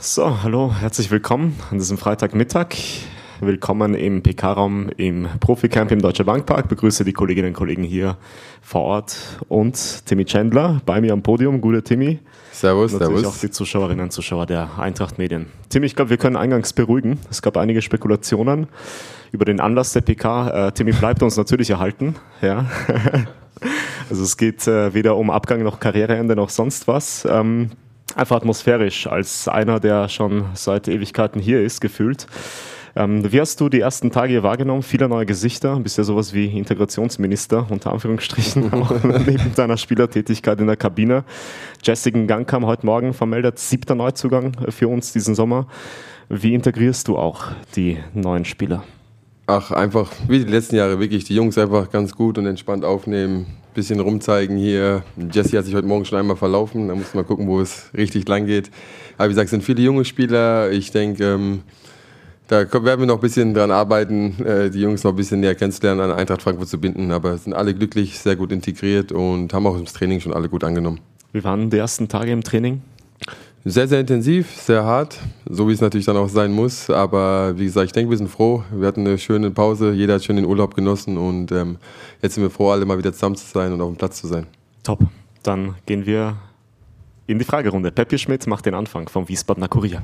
So, 0.00 0.44
hallo, 0.44 0.72
herzlich 0.78 1.10
willkommen 1.10 1.58
an 1.72 1.78
diesem 1.78 1.98
Freitagmittag. 1.98 2.76
Willkommen 3.40 3.94
im 3.94 4.22
PK-Raum 4.22 4.90
im 4.96 5.26
Profi-Camp 5.40 5.90
im 5.90 6.00
Deutsche 6.00 6.24
Bankpark. 6.24 6.68
Begrüße 6.68 7.04
die 7.04 7.12
Kolleginnen 7.12 7.48
und 7.48 7.54
Kollegen 7.54 7.82
hier 7.82 8.16
vor 8.62 8.82
Ort 8.82 9.16
und 9.48 10.06
Timmy 10.06 10.24
Chandler 10.24 10.80
bei 10.86 11.00
mir 11.00 11.12
am 11.12 11.24
Podium. 11.24 11.60
Gute 11.60 11.82
Timmy. 11.82 12.20
Servus, 12.52 12.92
und 12.92 13.00
natürlich 13.00 13.22
servus. 13.22 13.36
auch 13.36 13.40
die 13.40 13.50
Zuschauerinnen 13.50 14.04
und 14.04 14.12
Zuschauer 14.12 14.46
der 14.46 14.78
Eintracht 14.78 15.18
Medien. 15.18 15.46
Timmy, 15.68 15.86
ich 15.86 15.96
glaube, 15.96 16.10
wir 16.10 16.16
können 16.16 16.36
eingangs 16.36 16.72
beruhigen. 16.72 17.18
Es 17.28 17.42
gab 17.42 17.56
einige 17.56 17.82
Spekulationen 17.82 18.68
über 19.32 19.44
den 19.44 19.58
Anlass 19.58 19.94
der 19.94 20.02
PK. 20.02 20.68
Äh, 20.68 20.72
Timmy 20.72 20.92
bleibt 20.92 21.24
uns 21.24 21.36
natürlich 21.36 21.70
erhalten. 21.70 22.14
Ja. 22.40 22.66
also 24.10 24.22
es 24.22 24.36
geht 24.36 24.64
äh, 24.68 24.94
weder 24.94 25.16
um 25.16 25.28
Abgang 25.30 25.64
noch 25.64 25.80
Karriereende 25.80 26.36
noch 26.36 26.50
sonst 26.50 26.86
was. 26.86 27.26
Einfach 28.18 28.34
atmosphärisch 28.34 29.06
als 29.06 29.46
einer, 29.46 29.78
der 29.78 30.08
schon 30.08 30.46
seit 30.54 30.88
Ewigkeiten 30.88 31.40
hier 31.40 31.62
ist, 31.62 31.80
gefühlt. 31.80 32.26
Ähm, 32.96 33.30
wie 33.30 33.40
hast 33.40 33.60
du 33.60 33.68
die 33.68 33.78
ersten 33.78 34.10
Tage 34.10 34.32
hier 34.32 34.42
wahrgenommen? 34.42 34.82
Viele 34.82 35.08
neue 35.08 35.24
Gesichter, 35.24 35.78
bist 35.78 35.98
ja 35.98 36.02
sowas 36.02 36.34
wie 36.34 36.46
Integrationsminister, 36.58 37.68
unter 37.70 37.92
Anführungsstrichen, 37.92 38.72
auch 38.72 38.90
neben 39.04 39.54
deiner 39.54 39.76
Spielertätigkeit 39.76 40.58
in 40.58 40.66
der 40.66 40.74
Kabine. 40.74 41.22
Jessica 41.80 42.18
Gang 42.24 42.44
kam 42.44 42.66
heute 42.66 42.86
Morgen 42.86 43.14
vermeldet, 43.14 43.60
siebter 43.60 43.94
Neuzugang 43.94 44.50
für 44.68 44.88
uns 44.88 45.12
diesen 45.12 45.36
Sommer. 45.36 45.68
Wie 46.28 46.54
integrierst 46.54 47.06
du 47.06 47.16
auch 47.16 47.44
die 47.76 47.98
neuen 48.14 48.44
Spieler? 48.44 48.82
Ach, 49.46 49.70
einfach 49.70 50.10
wie 50.26 50.44
die 50.44 50.50
letzten 50.50 50.74
Jahre 50.74 50.98
wirklich 50.98 51.22
die 51.22 51.36
Jungs 51.36 51.56
einfach 51.56 51.88
ganz 51.92 52.16
gut 52.16 52.36
und 52.36 52.46
entspannt 52.46 52.84
aufnehmen, 52.84 53.46
bisschen 53.78 54.00
rumzeigen 54.00 54.56
hier. 54.56 55.04
Jesse 55.32 55.56
hat 55.56 55.64
sich 55.64 55.74
heute 55.74 55.86
Morgen 55.86 56.04
schon 56.04 56.18
einmal 56.18 56.36
verlaufen, 56.36 56.88
da 56.88 56.96
muss 56.96 57.14
man 57.14 57.24
gucken, 57.24 57.46
wo 57.46 57.60
es 57.60 57.90
richtig 57.96 58.26
lang 58.28 58.44
geht. 58.44 58.70
Aber 59.16 59.28
wie 59.28 59.32
gesagt, 59.32 59.46
es 59.46 59.50
sind 59.52 59.62
viele 59.62 59.82
junge 59.82 60.04
Spieler. 60.04 60.72
Ich 60.72 60.90
denke, 60.90 61.24
ähm, 61.24 61.60
da 62.48 62.60
werden 62.72 63.00
wir 63.00 63.06
noch 63.06 63.16
ein 63.16 63.20
bisschen 63.20 63.54
dran 63.54 63.70
arbeiten, 63.70 64.44
äh, 64.44 64.68
die 64.68 64.80
Jungs 64.80 65.04
noch 65.04 65.12
ein 65.12 65.16
bisschen 65.16 65.38
näher 65.38 65.54
kennenzulernen, 65.54 66.00
an 66.00 66.10
Eintracht 66.10 66.42
Frankfurt 66.42 66.68
zu 66.68 66.80
binden. 66.80 67.12
Aber 67.12 67.38
sind 67.38 67.52
alle 67.52 67.72
glücklich, 67.72 68.18
sehr 68.18 68.34
gut 68.34 68.50
integriert 68.50 69.12
und 69.12 69.54
haben 69.54 69.64
auch 69.68 69.78
das 69.78 69.92
Training 69.92 70.18
schon 70.18 70.32
alle 70.32 70.48
gut 70.48 70.64
angenommen. 70.64 70.98
Wie 71.32 71.44
waren 71.44 71.70
die 71.70 71.78
ersten 71.78 72.08
Tage 72.08 72.32
im 72.32 72.42
Training? 72.42 72.82
Sehr, 73.70 73.86
sehr 73.86 74.00
intensiv, 74.00 74.50
sehr 74.62 74.82
hart, 74.82 75.18
so 75.46 75.68
wie 75.68 75.74
es 75.74 75.82
natürlich 75.82 76.06
dann 76.06 76.16
auch 76.16 76.30
sein 76.30 76.52
muss. 76.52 76.88
Aber 76.88 77.58
wie 77.58 77.66
gesagt, 77.66 77.84
ich 77.84 77.92
denke, 77.92 78.08
wir 78.08 78.16
sind 78.16 78.30
froh. 78.30 78.64
Wir 78.72 78.88
hatten 78.88 79.06
eine 79.06 79.18
schöne 79.18 79.50
Pause, 79.50 79.92
jeder 79.92 80.14
hat 80.14 80.24
schön 80.24 80.36
den 80.36 80.46
Urlaub 80.46 80.74
genossen 80.74 81.18
und 81.18 81.52
ähm, 81.52 81.76
jetzt 82.22 82.34
sind 82.34 82.44
wir 82.44 82.48
froh, 82.48 82.70
alle 82.70 82.86
mal 82.86 82.96
wieder 82.96 83.12
zusammen 83.12 83.36
zu 83.36 83.44
sein 83.44 83.70
und 83.70 83.82
auf 83.82 83.90
dem 83.90 83.96
Platz 83.96 84.22
zu 84.22 84.26
sein. 84.26 84.46
Top. 84.84 85.00
Dann 85.42 85.74
gehen 85.84 86.06
wir 86.06 86.38
in 87.26 87.38
die 87.38 87.44
Fragerunde. 87.44 87.90
Peppi 87.90 88.16
Schmidt 88.16 88.46
macht 88.46 88.64
den 88.64 88.72
Anfang 88.72 89.06
vom 89.06 89.28
Wiesbadener 89.28 89.68
Kurier. 89.68 90.00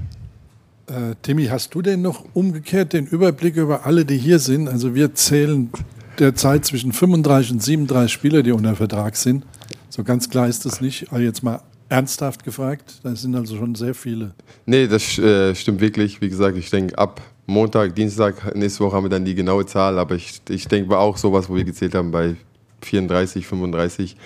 Äh, 0.87 1.15
Timmy, 1.23 1.47
hast 1.47 1.75
du 1.75 1.81
denn 1.81 2.03
noch 2.03 2.23
umgekehrt 2.35 2.93
den 2.93 3.07
Überblick 3.07 3.57
über 3.57 3.87
alle, 3.87 4.05
die 4.05 4.19
hier 4.19 4.41
sind? 4.41 4.69
Also 4.69 4.95
wir 4.95 5.15
zählen 5.15 5.71
derzeit 6.19 6.67
zwischen 6.67 6.93
35 6.93 7.53
und 7.53 7.63
37 7.63 8.13
Spieler, 8.13 8.43
die 8.43 8.53
unter 8.53 8.77
Vertrag 8.77 9.17
sind. 9.17 9.47
So 9.89 10.05
ganz 10.05 10.29
klar 10.29 10.49
ist 10.49 10.67
das 10.67 10.83
nicht. 10.83 11.11
Aber 11.11 11.21
jetzt 11.21 11.43
mal 11.43 11.63
ernsthaft 11.89 12.45
gefragt, 12.45 13.01
da 13.03 13.15
sind 13.15 13.35
also 13.35 13.57
schon 13.57 13.75
sehr 13.75 13.95
viele. 13.95 14.35
Nee, 14.67 14.87
das 14.87 15.19
äh, 15.19 15.55
stimmt 15.55 15.81
wirklich. 15.81 16.21
Wie 16.21 16.29
gesagt, 16.29 16.57
ich 16.57 16.71
denke, 16.71 16.97
ab 16.99 17.21
Montag, 17.47 17.95
Dienstag, 17.95 18.55
nächste 18.55 18.85
Woche 18.85 18.97
haben 18.97 19.05
wir 19.05 19.11
dann 19.11 19.25
die 19.25 19.35
genaue 19.35 19.67
Zahl. 19.67 19.99
Aber 19.99 20.15
ich, 20.15 20.41
ich 20.49 20.67
denke, 20.67 20.91
war 20.91 21.01
auch 21.01 21.17
sowas, 21.17 21.49
wo 21.49 21.57
wir 21.57 21.65
gezählt 21.65 21.95
haben, 21.95 22.11
bei 22.11 22.37
34, 22.83 23.47
35 23.47 24.17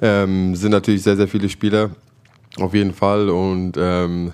ähm, 0.00 0.54
sind 0.54 0.72
natürlich 0.72 1.02
sehr, 1.02 1.16
sehr 1.16 1.28
viele 1.28 1.48
Spieler. 1.48 1.90
Auf 2.58 2.74
jeden 2.74 2.92
Fall. 2.92 3.28
Und 3.28 3.74
ähm, 3.78 4.32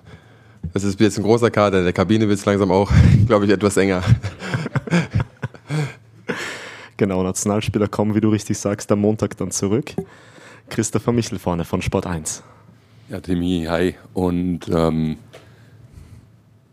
es 0.75 0.85
ist 0.85 0.99
jetzt 1.01 1.19
ein 1.19 1.25
großer 1.25 1.51
Kader. 1.51 1.79
In 1.79 1.85
der 1.85 1.93
Kabine 1.93 2.29
wird 2.29 2.39
es 2.39 2.45
langsam 2.45 2.71
auch, 2.71 2.91
glaube 3.27 3.45
ich, 3.45 3.51
etwas 3.51 3.77
enger. 3.77 4.03
genau, 6.97 7.23
Nationalspieler 7.23 7.89
kommen, 7.89 8.15
wie 8.15 8.21
du 8.21 8.31
richtig 8.31 8.59
sagst, 8.59 8.91
am 8.93 9.01
Montag 9.01 9.37
dann 9.37 9.51
zurück. 9.51 9.95
Christopher 10.69 11.13
Michel 11.13 11.39
vorne 11.39 11.65
von 11.65 11.83
Sport 11.83 12.07
1. 12.07 12.43
Ja, 13.13 13.21
Timmy, 13.21 13.67
hi. 13.69 13.95
Und 14.15 14.71
ähm, 14.75 15.19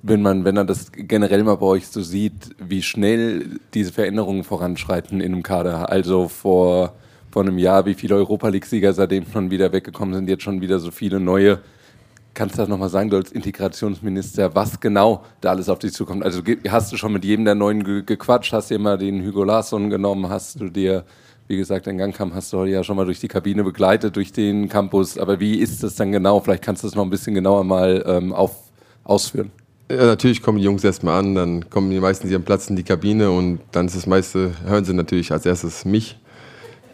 wenn 0.03 0.21
man, 0.21 0.45
wenn 0.45 0.55
man 0.55 0.67
das 0.67 0.89
generell 0.93 1.43
mal 1.43 1.57
bei 1.57 1.65
euch 1.65 1.87
so 1.89 2.01
sieht, 2.01 2.55
wie 2.57 2.81
schnell 2.81 3.59
diese 3.73 3.91
Veränderungen 3.91 4.45
voranschreiten 4.45 5.19
in 5.19 5.33
einem 5.33 5.43
Kader. 5.43 5.89
Also 5.89 6.29
vor, 6.29 6.93
vor 7.29 7.41
einem 7.41 7.57
Jahr, 7.57 7.85
wie 7.85 7.93
viele 7.93 8.15
Europa 8.15 8.47
League-Sieger 8.47 8.93
seitdem 8.93 9.25
schon 9.25 9.51
wieder 9.51 9.73
weggekommen 9.73 10.15
sind, 10.15 10.29
jetzt 10.29 10.43
schon 10.43 10.61
wieder 10.61 10.79
so 10.79 10.91
viele 10.91 11.19
neue. 11.19 11.59
Kannst 12.33 12.55
du 12.55 12.59
das 12.59 12.69
nochmal 12.69 12.87
sagen, 12.87 13.09
du 13.09 13.17
als 13.17 13.33
Integrationsminister, 13.33 14.55
was 14.55 14.79
genau 14.79 15.25
da 15.41 15.49
alles 15.49 15.67
auf 15.67 15.79
dich 15.79 15.91
zukommt? 15.91 16.23
Also 16.23 16.41
hast 16.69 16.93
du 16.93 16.95
schon 16.95 17.11
mit 17.11 17.25
jedem 17.25 17.43
der 17.43 17.55
Neuen 17.55 17.83
ge 17.83 18.03
gequatscht? 18.05 18.53
Hast 18.53 18.71
du 18.71 18.75
dir 18.75 18.81
mal 18.81 18.97
den 18.97 19.27
Hugo 19.27 19.43
Larsson 19.43 19.89
genommen? 19.89 20.29
Hast 20.29 20.61
du 20.61 20.69
dir, 20.69 21.03
wie 21.49 21.57
gesagt, 21.57 21.87
den 21.87 21.97
Gang 21.97 22.15
kam, 22.15 22.35
hast 22.35 22.53
du 22.53 22.63
ja 22.65 22.83
schon 22.83 22.95
mal 22.95 23.05
durch 23.05 23.19
die 23.19 23.27
Kabine 23.27 23.63
begleitet, 23.63 24.15
durch 24.15 24.31
den 24.31 24.69
Campus. 24.69 25.17
Aber 25.17 25.39
wie 25.39 25.55
ist 25.55 25.81
das 25.81 25.95
dann 25.95 26.11
genau? 26.11 26.39
Vielleicht 26.39 26.63
kannst 26.63 26.83
du 26.83 26.87
das 26.87 26.95
noch 26.95 27.03
ein 27.03 27.09
bisschen 27.09 27.33
genauer 27.33 27.63
mal 27.63 28.03
ähm, 28.05 28.31
auf, 28.33 28.55
ausführen. 29.03 29.51
Ja, 29.89 30.05
natürlich 30.05 30.43
kommen 30.43 30.59
die 30.59 30.63
Jungs 30.63 30.83
erstmal 30.83 31.17
an, 31.17 31.33
dann 31.33 31.67
kommen 31.71 31.89
die 31.89 31.99
meisten, 31.99 32.31
am 32.35 32.43
Platz 32.43 32.69
in 32.69 32.75
die 32.75 32.83
Kabine 32.83 33.31
und 33.31 33.61
dann 33.71 33.87
ist 33.87 33.95
das 33.95 34.05
meiste, 34.05 34.51
hören 34.63 34.85
sie 34.85 34.93
natürlich 34.93 35.31
als 35.31 35.47
erstes 35.47 35.85
mich. 35.85 36.19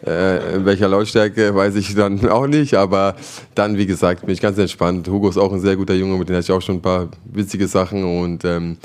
Äh, 0.05 0.55
in 0.55 0.65
welcher 0.65 0.87
Lautstärke 0.87 1.55
weiß 1.55 1.75
ich 1.75 1.95
dann 1.95 2.27
auch 2.29 2.47
nicht, 2.47 2.75
aber 2.75 3.15
dann, 3.55 3.77
wie 3.77 3.85
gesagt, 3.85 4.21
bin 4.21 4.31
ich 4.31 4.41
ganz 4.41 4.57
entspannt. 4.57 5.07
Hugo 5.07 5.29
ist 5.29 5.37
auch 5.37 5.51
ein 5.51 5.59
sehr 5.59 5.75
guter 5.75 5.95
Junge, 5.95 6.17
mit 6.17 6.29
dem 6.29 6.35
hatte 6.35 6.45
ich 6.45 6.51
auch 6.51 6.61
schon 6.61 6.75
ein 6.75 6.81
paar 6.81 7.09
witzige 7.25 7.67
Sachen 7.67 8.03
und 8.03 8.45
ähm, 8.45 8.77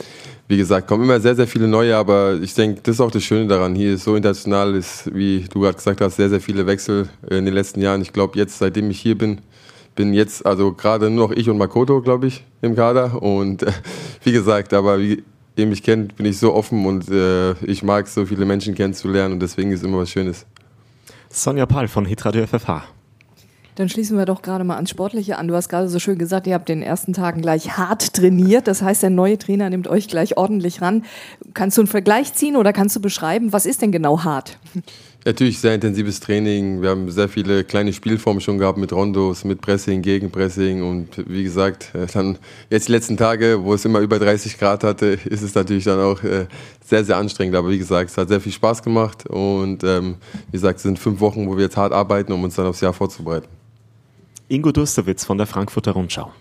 wie 0.49 0.57
gesagt, 0.57 0.89
kommen 0.89 1.05
immer 1.05 1.21
sehr, 1.21 1.37
sehr 1.37 1.47
viele 1.47 1.69
neue, 1.69 1.97
aber 1.97 2.39
ich 2.43 2.55
denke, 2.55 2.81
das 2.83 2.97
ist 2.97 3.01
auch 3.01 3.11
das 3.11 3.23
Schöne 3.23 3.47
daran. 3.47 3.77
Hier 3.77 3.95
ist 3.95 4.03
so 4.03 4.17
international, 4.17 4.75
ist, 4.75 5.15
wie 5.15 5.45
du 5.53 5.61
gerade 5.61 5.77
gesagt 5.77 6.01
hast, 6.01 6.17
sehr, 6.17 6.29
sehr 6.29 6.41
viele 6.41 6.67
Wechsel 6.67 7.09
in 7.29 7.45
den 7.45 7.55
letzten 7.55 7.81
Jahren. 7.81 8.03
Ich 8.03 8.13
glaube, 8.13 8.37
jetzt, 8.37 8.59
seitdem 8.59 8.91
ich 8.91 9.01
hier 9.01 9.17
bin, 9.17 9.43
bin 9.95 10.13
jetzt 10.13 10.45
also 10.45 10.73
gerade 10.73 11.09
nur 11.09 11.29
noch 11.29 11.37
ich 11.37 11.49
und 11.49 11.59
Makoto, 11.59 12.01
glaube 12.01 12.27
ich, 12.27 12.45
im 12.63 12.75
Kader. 12.75 13.23
Und 13.23 13.63
äh, 13.63 13.71
wie 14.25 14.33
gesagt, 14.33 14.73
aber 14.73 14.99
wie 14.99 15.23
ihr 15.55 15.67
mich 15.67 15.83
kennt, 15.83 16.17
bin 16.17 16.27
ich 16.27 16.39
so 16.39 16.53
offen 16.53 16.85
und 16.85 17.09
äh, 17.09 17.53
ich 17.65 17.83
mag 17.83 18.09
so 18.09 18.27
viele 18.27 18.45
Menschen 18.45 18.75
kennenzulernen 18.75 19.35
und 19.35 19.41
deswegen 19.41 19.71
ist 19.71 19.85
immer 19.85 19.99
was 19.99 20.11
Schönes. 20.11 20.47
Sonja 21.33 21.65
Pahl 21.65 21.87
von 21.87 22.05
Hitradio 22.05 22.45
FFH. 22.45 22.83
Dann 23.77 23.89
schließen 23.89 24.19
wir 24.19 24.27
doch 24.27 24.43
gerade 24.43 24.65
mal 24.65 24.75
ans 24.75 24.91
Sportliche 24.91 25.39
an. 25.39 25.47
Du 25.47 25.55
hast 25.55 25.69
gerade 25.69 25.89
so 25.89 26.01
schön 26.01 26.19
gesagt, 26.19 26.49
ihr 26.49 26.55
habt 26.55 26.69
den 26.69 26.83
ersten 26.83 27.13
Tagen 27.13 27.41
gleich 27.41 27.79
hart 27.79 28.15
trainiert. 28.15 28.67
Das 28.67 28.83
heißt, 28.83 29.05
der 29.05 29.11
neue 29.11 29.39
Trainer 29.39 29.71
nimmt 29.71 29.87
euch 29.87 30.09
gleich 30.09 30.37
ordentlich 30.37 30.83
ran. 30.83 31.05
Kannst 31.55 31.79
du 31.79 31.83
einen 31.83 31.89
Vergleich 31.89 32.35
ziehen 32.35 32.57
oder 32.57 32.73
kannst 32.73 32.97
du 32.97 33.01
beschreiben, 33.01 33.53
was 33.53 33.65
ist 33.65 33.81
denn 33.81 33.93
genau 33.93 34.25
hart? 34.25 34.59
Natürlich 35.27 35.59
sehr 35.59 35.75
intensives 35.75 36.19
Training. 36.21 36.81
Wir 36.81 36.89
haben 36.89 37.11
sehr 37.11 37.29
viele 37.29 37.63
kleine 37.63 37.93
Spielformen 37.93 38.41
schon 38.41 38.57
gehabt 38.57 38.79
mit 38.79 38.91
Rondos, 38.91 39.45
mit 39.45 39.61
Pressing, 39.61 40.01
Gegenpressing 40.01 40.83
und 40.83 41.09
wie 41.29 41.43
gesagt, 41.43 41.93
dann 42.15 42.39
jetzt 42.71 42.89
die 42.89 42.93
letzten 42.93 43.19
Tage, 43.19 43.63
wo 43.63 43.75
es 43.75 43.85
immer 43.85 44.01
über 44.01 44.19
30 44.19 44.59
Grad 44.59 44.83
hatte, 44.83 45.07
ist 45.27 45.43
es 45.43 45.55
natürlich 45.55 45.85
dann 45.85 46.01
auch 46.01 46.23
äh, 46.23 46.47
sehr, 46.83 47.05
sehr 47.05 47.19
anstrengend. 47.19 47.55
Aber 47.55 47.69
wie 47.69 47.77
gesagt, 47.77 48.11
es 48.11 48.17
hat 48.17 48.29
sehr 48.29 48.41
viel 48.41 48.53
Spaß 48.53 48.83
gemacht 48.83 49.27
und 49.27 49.85
ähm, 49.85 50.17
wie 50.47 50.53
gesagt, 50.53 50.79
es 50.79 50.85
sind 50.85 50.99
fünf 50.99 51.21
Wochen, 51.21 51.47
wo 51.47 51.57
wir 51.57 51.65
jetzt 51.65 51.77
hart 51.77 51.93
arbeiten, 51.93 52.33
um 52.33 52.43
uns 52.43 52.55
dann 52.55 52.67
aufs 52.67 52.81
Jahr 52.81 52.95
vorzubereiten. 52.95 53.47
Ingo 54.49 54.73
Dursterwitz 54.73 55.25
von 55.27 55.37
der 55.37 55.47
Frankfurter 55.47 55.93
Rundschau. 55.93 56.33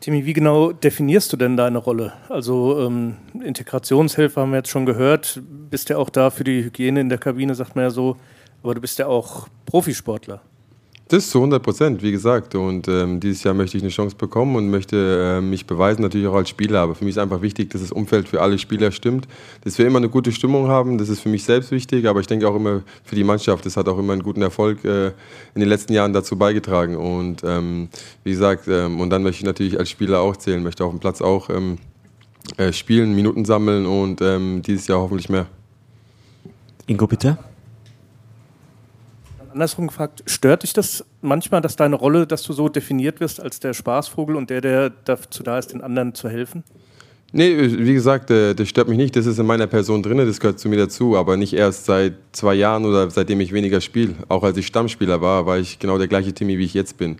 Timmy, 0.00 0.24
wie 0.24 0.32
genau 0.32 0.72
definierst 0.72 1.30
du 1.30 1.36
denn 1.36 1.58
deine 1.58 1.76
Rolle? 1.76 2.14
Also 2.30 2.80
ähm, 2.80 3.16
Integrationshelfer 3.44 4.40
haben 4.40 4.50
wir 4.52 4.56
jetzt 4.56 4.70
schon 4.70 4.86
gehört, 4.86 5.42
bist 5.44 5.90
ja 5.90 5.98
auch 5.98 6.08
da 6.08 6.30
für 6.30 6.42
die 6.42 6.64
Hygiene 6.64 7.02
in 7.02 7.10
der 7.10 7.18
Kabine, 7.18 7.54
sagt 7.54 7.76
man 7.76 7.84
ja 7.84 7.90
so, 7.90 8.16
aber 8.62 8.74
du 8.74 8.80
bist 8.80 8.98
ja 8.98 9.08
auch 9.08 9.48
Profisportler. 9.66 10.40
Das 11.10 11.28
zu 11.28 11.38
100 11.38 11.60
Prozent, 11.60 12.02
wie 12.04 12.12
gesagt. 12.12 12.54
Und 12.54 12.86
ähm, 12.86 13.18
dieses 13.18 13.42
Jahr 13.42 13.52
möchte 13.52 13.76
ich 13.76 13.82
eine 13.82 13.90
Chance 13.90 14.14
bekommen 14.14 14.54
und 14.54 14.70
möchte 14.70 15.38
äh, 15.38 15.40
mich 15.40 15.66
beweisen, 15.66 16.02
natürlich 16.02 16.28
auch 16.28 16.36
als 16.36 16.48
Spieler. 16.48 16.82
Aber 16.82 16.94
für 16.94 17.04
mich 17.04 17.16
ist 17.16 17.18
einfach 17.18 17.42
wichtig, 17.42 17.68
dass 17.70 17.80
das 17.80 17.90
Umfeld 17.90 18.28
für 18.28 18.40
alle 18.40 18.58
Spieler 18.58 18.92
stimmt, 18.92 19.26
dass 19.64 19.76
wir 19.76 19.88
immer 19.88 19.98
eine 19.98 20.08
gute 20.08 20.30
Stimmung 20.30 20.68
haben. 20.68 20.98
Das 20.98 21.08
ist 21.08 21.18
für 21.18 21.28
mich 21.28 21.42
selbst 21.42 21.72
wichtig, 21.72 22.06
aber 22.06 22.20
ich 22.20 22.28
denke 22.28 22.48
auch 22.48 22.54
immer 22.54 22.82
für 23.02 23.16
die 23.16 23.24
Mannschaft. 23.24 23.66
Das 23.66 23.76
hat 23.76 23.88
auch 23.88 23.98
immer 23.98 24.12
einen 24.12 24.22
guten 24.22 24.40
Erfolg 24.40 24.84
äh, 24.84 25.08
in 25.08 25.58
den 25.58 25.68
letzten 25.68 25.94
Jahren 25.94 26.12
dazu 26.12 26.38
beigetragen. 26.38 26.94
Und 26.94 27.42
ähm, 27.42 27.88
wie 28.22 28.30
gesagt, 28.30 28.68
ähm, 28.68 29.00
und 29.00 29.10
dann 29.10 29.24
möchte 29.24 29.40
ich 29.40 29.46
natürlich 29.46 29.80
als 29.80 29.90
Spieler 29.90 30.20
auch 30.20 30.36
zählen, 30.36 30.62
möchte 30.62 30.84
auf 30.84 30.92
dem 30.92 31.00
Platz 31.00 31.20
auch 31.20 31.50
ähm, 31.50 31.78
äh, 32.56 32.72
spielen, 32.72 33.16
Minuten 33.16 33.44
sammeln 33.44 33.84
und 33.84 34.20
ähm, 34.20 34.62
dieses 34.62 34.86
Jahr 34.86 35.00
hoffentlich 35.00 35.28
mehr. 35.28 35.46
Ingo, 36.86 37.08
bitte. 37.08 37.36
Andersrum 39.52 39.88
gefragt, 39.88 40.22
stört 40.26 40.62
dich 40.62 40.72
das 40.72 41.04
manchmal, 41.20 41.60
dass 41.60 41.76
deine 41.76 41.96
Rolle, 41.96 42.26
dass 42.26 42.42
du 42.42 42.52
so 42.52 42.68
definiert 42.68 43.20
wirst 43.20 43.40
als 43.40 43.60
der 43.60 43.74
Spaßvogel 43.74 44.36
und 44.36 44.50
der, 44.50 44.60
der 44.60 44.90
dazu 44.90 45.42
da 45.42 45.58
ist, 45.58 45.72
den 45.72 45.82
anderen 45.82 46.14
zu 46.14 46.28
helfen? 46.28 46.64
Nee, 47.32 47.56
wie 47.56 47.94
gesagt, 47.94 48.30
äh, 48.32 48.54
das 48.54 48.68
stört 48.68 48.88
mich 48.88 48.98
nicht. 48.98 49.14
Das 49.14 49.24
ist 49.24 49.38
in 49.38 49.46
meiner 49.46 49.68
Person 49.68 50.02
drin, 50.02 50.18
das 50.18 50.40
gehört 50.40 50.58
zu 50.58 50.68
mir 50.68 50.76
dazu. 50.78 51.16
Aber 51.16 51.36
nicht 51.36 51.52
erst 51.52 51.84
seit 51.84 52.14
zwei 52.32 52.54
Jahren 52.54 52.84
oder 52.84 53.08
seitdem 53.08 53.40
ich 53.40 53.52
weniger 53.52 53.80
spiele. 53.80 54.14
Auch 54.28 54.42
als 54.42 54.56
ich 54.56 54.66
Stammspieler 54.66 55.20
war, 55.20 55.46
war 55.46 55.58
ich 55.58 55.78
genau 55.78 55.96
der 55.96 56.08
gleiche 56.08 56.32
Timmy, 56.32 56.58
wie 56.58 56.64
ich 56.64 56.74
jetzt 56.74 56.98
bin. 56.98 57.18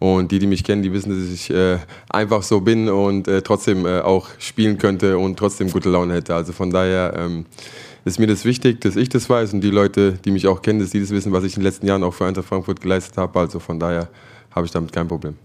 Und 0.00 0.32
die, 0.32 0.40
die 0.40 0.48
mich 0.48 0.64
kennen, 0.64 0.82
die 0.82 0.92
wissen, 0.92 1.10
dass 1.10 1.32
ich 1.32 1.48
äh, 1.50 1.78
einfach 2.08 2.42
so 2.42 2.60
bin 2.60 2.88
und 2.88 3.28
äh, 3.28 3.42
trotzdem 3.42 3.86
äh, 3.86 4.00
auch 4.00 4.30
spielen 4.38 4.78
könnte 4.78 5.16
und 5.16 5.38
trotzdem 5.38 5.70
gute 5.70 5.90
Laune 5.90 6.14
hätte. 6.14 6.34
Also 6.34 6.52
von 6.52 6.70
daher 6.70 7.14
ähm, 7.16 7.46
ist 8.04 8.18
mir 8.18 8.26
das 8.26 8.44
wichtig, 8.44 8.80
dass 8.80 8.96
ich 8.96 9.08
das 9.08 9.30
weiß 9.30 9.52
und 9.54 9.60
die 9.60 9.70
Leute, 9.70 10.18
die 10.24 10.30
mich 10.30 10.46
auch 10.46 10.62
kennen, 10.62 10.80
dass 10.80 10.90
die 10.90 11.00
das 11.00 11.10
wissen, 11.10 11.32
was 11.32 11.44
ich 11.44 11.54
in 11.54 11.60
den 11.60 11.64
letzten 11.64 11.86
Jahren 11.86 12.02
auch 12.02 12.14
für 12.14 12.26
Eintracht 12.26 12.46
Frankfurt 12.46 12.80
geleistet 12.80 13.16
habe. 13.16 13.38
Also 13.38 13.58
von 13.58 13.78
daher 13.78 14.08
habe 14.50 14.66
ich 14.66 14.72
damit 14.72 14.92
kein 14.92 15.06
Problem. 15.08 15.36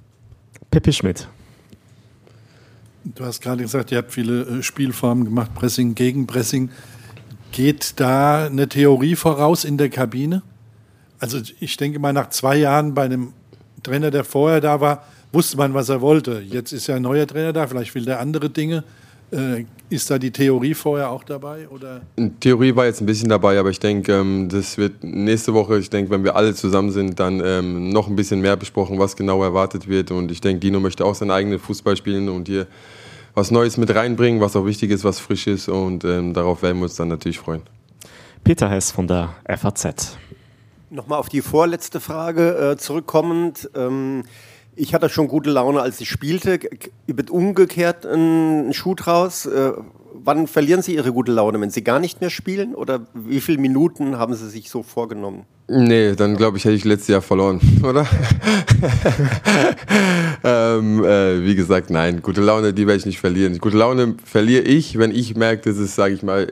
Peppi 0.72 0.92
Schmidt. 0.92 1.28
Du 3.16 3.24
hast 3.24 3.42
gerade 3.42 3.62
gesagt, 3.62 3.92
ihr 3.92 4.00
habt 4.00 4.12
viele 4.12 4.42
äh, 4.42 4.64
Spielformen 4.64 5.26
gemacht, 5.26 5.54
Pressing, 5.56 5.96
Gegenpressing. 5.96 6.70
Geht 7.52 8.00
da 8.00 8.48
eine 8.48 8.68
Theorie 8.68 9.16
voraus 9.16 9.64
in 9.64 9.78
der 9.78 9.90
Kabine? 9.90 10.42
Also 11.20 11.40
ich 11.60 11.78
denke 11.78 12.00
mal, 12.00 12.14
nach 12.14 12.30
zwei 12.30 12.58
Jahren 12.58 12.94
bei 12.94 13.06
einem 13.06 13.34
Trainer, 13.84 14.12
der 14.12 14.24
vorher 14.24 14.62
da 14.62 14.82
war, 14.82 15.06
wusste 15.32 15.58
man, 15.58 15.74
was 15.74 15.90
er 15.90 16.02
wollte. 16.02 16.42
Jetzt 16.46 16.74
ist 16.74 16.88
ja 16.88 16.96
ein 16.96 17.02
neuer 17.02 17.28
Trainer 17.28 17.54
da, 17.54 17.68
vielleicht 17.68 17.96
will 17.96 18.06
der 18.06 18.20
andere 18.20 18.50
Dinge. 18.50 18.84
Äh, 19.32 19.66
ist 19.90 20.10
da 20.10 20.20
die 20.20 20.32
Theorie 20.32 20.74
vorher 20.74 21.10
auch 21.10 21.24
dabei? 21.24 21.68
Oder? 21.70 22.02
Theorie 22.40 22.76
war 22.76 22.86
jetzt 22.86 23.02
ein 23.02 23.06
bisschen 23.06 23.30
dabei, 23.30 23.60
aber 23.60 23.70
ich 23.70 23.80
denke, 23.80 24.14
ähm, 24.14 24.50
das 24.50 24.78
wird 24.78 25.04
nächste 25.04 25.54
Woche, 25.54 25.80
ich 25.80 25.90
denke, 25.90 26.12
wenn 26.12 26.24
wir 26.24 26.36
alle 26.36 26.54
zusammen 26.54 26.92
sind, 26.92 27.20
dann 27.20 27.42
ähm, 27.44 27.90
noch 27.90 28.08
ein 28.08 28.16
bisschen 28.16 28.42
mehr 28.42 28.56
besprochen, 28.56 29.00
was 29.00 29.16
genau 29.16 29.44
erwartet 29.44 29.88
wird. 29.88 30.12
Und 30.12 30.32
ich 30.32 30.42
denke, 30.42 30.60
Dino 30.60 30.80
möchte 30.80 31.06
auch 31.06 31.16
seinen 31.16 31.32
eigenen 31.32 31.60
Fußball 31.60 31.96
spielen 31.96 32.30
und 32.30 32.48
hier 32.48 32.68
was 33.34 33.52
Neues 33.52 33.78
mit 33.78 33.94
reinbringen, 33.94 34.42
was 34.42 34.56
auch 34.56 34.66
wichtig 34.66 34.92
ist, 34.92 35.04
was 35.04 35.20
frisch 35.20 35.48
ist. 35.48 35.70
Und 35.70 36.04
ähm, 36.04 36.34
darauf 36.34 36.64
werden 36.64 36.78
wir 36.78 36.84
uns 36.84 36.96
dann 36.96 37.08
natürlich 37.08 37.40
freuen. 37.40 37.62
Peter 38.44 38.70
Hess 38.70 38.92
von 38.92 39.08
der 39.08 39.36
FAZ. 39.48 40.18
Nochmal 40.90 41.20
auf 41.20 41.30
die 41.30 41.42
vorletzte 41.42 42.00
Frage 42.00 42.72
äh, 42.72 42.78
zurückkommend. 42.78 43.70
Ich 44.80 44.94
hatte 44.94 45.10
schon 45.10 45.28
gute 45.28 45.50
Laune, 45.50 45.82
als 45.82 46.00
ich 46.02 46.08
spielte. 46.08 46.60
Wird 47.08 47.32
umgekehrt 47.32 48.06
ein 48.06 48.72
Schuh 48.74 48.94
draus. 48.94 49.48
Äh, 49.48 49.72
wann 50.14 50.46
verlieren 50.46 50.84
Sie 50.84 50.94
Ihre 50.94 51.12
gute 51.12 51.32
Laune, 51.32 51.60
wenn 51.60 51.72
Sie 51.72 51.84
gar 51.84 52.00
nicht 52.00 52.22
mehr 52.22 52.30
spielen? 52.30 52.76
Oder 52.76 53.08
wie 53.16 53.42
viele 53.42 53.58
Minuten 53.58 54.20
haben 54.20 54.36
Sie 54.36 54.48
sich 54.48 54.70
so 54.70 54.84
vorgenommen? 54.84 55.46
Nee, 55.68 56.14
dann 56.14 56.38
glaube 56.38 56.58
ich, 56.58 56.66
hätte 56.66 56.76
ich 56.76 56.86
letztes 56.86 57.08
Jahr 57.08 57.24
verloren, 57.24 57.60
oder? 57.84 58.06
ähm, 60.44 61.04
äh, 61.04 61.44
wie 61.44 61.56
gesagt, 61.56 61.90
nein, 61.90 62.22
gute 62.22 62.42
Laune, 62.42 62.72
die 62.72 62.86
werde 62.86 63.00
ich 63.00 63.08
nicht 63.08 63.20
verlieren. 63.20 63.58
Gute 63.58 63.78
Laune 63.78 64.16
verliere 64.26 64.62
ich, 64.62 65.00
wenn 65.00 65.10
ich 65.10 65.36
merke, 65.36 65.72
dass 65.72 65.80
es, 65.80 65.96
sage 65.96 66.14
ich 66.14 66.22
mal, 66.22 66.52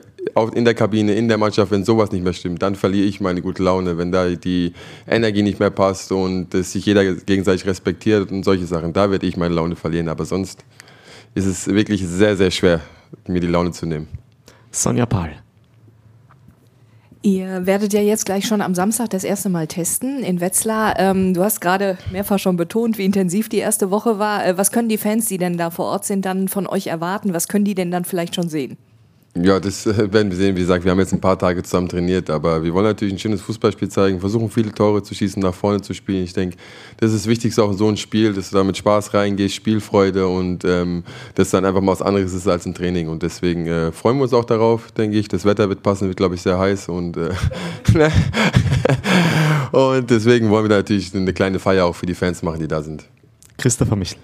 in 0.54 0.64
der 0.64 0.74
Kabine, 0.74 1.14
in 1.14 1.28
der 1.28 1.38
Mannschaft, 1.38 1.70
wenn 1.70 1.84
sowas 1.84 2.12
nicht 2.12 2.24
mehr 2.24 2.32
stimmt, 2.32 2.62
dann 2.62 2.74
verliere 2.74 3.06
ich 3.06 3.20
meine 3.20 3.42
gute 3.42 3.62
Laune, 3.62 3.98
wenn 3.98 4.12
da 4.12 4.28
die 4.28 4.72
Energie 5.06 5.42
nicht 5.42 5.60
mehr 5.60 5.70
passt 5.70 6.12
und 6.12 6.52
dass 6.52 6.72
sich 6.72 6.86
jeder 6.86 7.14
gegenseitig 7.14 7.66
respektiert 7.66 8.30
und 8.30 8.44
solche 8.44 8.66
Sachen, 8.66 8.92
da 8.92 9.10
werde 9.10 9.26
ich 9.26 9.36
meine 9.36 9.54
Laune 9.54 9.76
verlieren. 9.76 10.08
Aber 10.08 10.24
sonst 10.24 10.64
ist 11.34 11.46
es 11.46 11.66
wirklich 11.66 12.06
sehr, 12.06 12.36
sehr 12.36 12.50
schwer, 12.50 12.80
mir 13.26 13.40
die 13.40 13.46
Laune 13.46 13.70
zu 13.72 13.86
nehmen. 13.86 14.08
Sonja 14.70 15.06
Pahl. 15.06 15.42
Ihr 17.22 17.66
werdet 17.66 17.92
ja 17.92 18.00
jetzt 18.00 18.24
gleich 18.24 18.46
schon 18.46 18.60
am 18.60 18.76
Samstag 18.76 19.10
das 19.10 19.24
erste 19.24 19.48
Mal 19.48 19.66
testen 19.66 20.22
in 20.22 20.40
Wetzlar. 20.40 20.96
Ähm, 20.96 21.34
du 21.34 21.42
hast 21.42 21.60
gerade 21.60 21.98
mehrfach 22.12 22.38
schon 22.38 22.56
betont, 22.56 22.98
wie 22.98 23.04
intensiv 23.04 23.48
die 23.48 23.58
erste 23.58 23.90
Woche 23.90 24.20
war. 24.20 24.46
Äh, 24.46 24.56
was 24.58 24.70
können 24.70 24.88
die 24.88 24.96
Fans, 24.96 25.26
die 25.26 25.36
denn 25.36 25.58
da 25.58 25.70
vor 25.70 25.86
Ort 25.86 26.04
sind, 26.04 26.24
dann 26.24 26.46
von 26.46 26.68
euch 26.68 26.86
erwarten? 26.86 27.34
Was 27.34 27.48
können 27.48 27.64
die 27.64 27.74
denn 27.74 27.90
dann 27.90 28.04
vielleicht 28.04 28.36
schon 28.36 28.48
sehen? 28.48 28.76
Ja, 29.42 29.60
das 29.60 29.86
äh, 29.86 30.12
werden 30.12 30.30
wir 30.30 30.36
sehen. 30.36 30.56
Wie 30.56 30.60
gesagt, 30.60 30.84
wir 30.84 30.90
haben 30.90 30.98
jetzt 30.98 31.12
ein 31.12 31.20
paar 31.20 31.38
Tage 31.38 31.62
zusammen 31.62 31.88
trainiert, 31.88 32.30
aber 32.30 32.62
wir 32.62 32.72
wollen 32.72 32.86
natürlich 32.86 33.14
ein 33.14 33.18
schönes 33.18 33.42
Fußballspiel 33.42 33.88
zeigen, 33.88 34.20
versuchen 34.20 34.50
viele 34.50 34.72
Tore 34.72 35.02
zu 35.02 35.14
schießen, 35.14 35.42
nach 35.42 35.54
vorne 35.54 35.82
zu 35.82 35.92
spielen. 35.92 36.24
Ich 36.24 36.32
denke, 36.32 36.56
das 36.98 37.12
ist 37.12 37.24
das 37.24 37.30
Wichtigste 37.30 37.62
auch 37.62 37.70
in 37.70 37.76
so 37.76 37.88
ein 37.88 37.98
Spiel, 37.98 38.32
dass 38.32 38.50
du 38.50 38.56
da 38.56 38.64
mit 38.64 38.76
Spaß 38.76 39.12
reingehst, 39.12 39.54
Spielfreude 39.54 40.26
und 40.26 40.64
ähm, 40.64 41.04
das 41.34 41.50
dann 41.50 41.64
einfach 41.66 41.82
mal 41.82 41.92
was 41.92 42.02
anderes 42.02 42.32
ist 42.32 42.48
als 42.48 42.64
ein 42.66 42.74
Training. 42.74 43.08
Und 43.08 43.22
deswegen 43.22 43.66
äh, 43.66 43.92
freuen 43.92 44.16
wir 44.16 44.22
uns 44.22 44.32
auch 44.32 44.44
darauf, 44.44 44.90
denke 44.92 45.18
ich. 45.18 45.28
Das 45.28 45.44
Wetter 45.44 45.68
wird 45.68 45.82
passen, 45.82 46.08
wird, 46.08 46.16
glaube 46.16 46.34
ich, 46.34 46.42
sehr 46.42 46.58
heiß 46.58 46.88
und, 46.88 47.18
äh, 47.18 47.30
und 49.72 50.10
deswegen 50.10 50.48
wollen 50.48 50.68
wir 50.68 50.76
natürlich 50.76 51.14
eine 51.14 51.32
kleine 51.34 51.58
Feier 51.58 51.84
auch 51.84 51.94
für 51.94 52.06
die 52.06 52.14
Fans 52.14 52.42
machen, 52.42 52.60
die 52.60 52.68
da 52.68 52.82
sind. 52.82 53.04
Christopher 53.58 53.96
Michel 53.96 54.18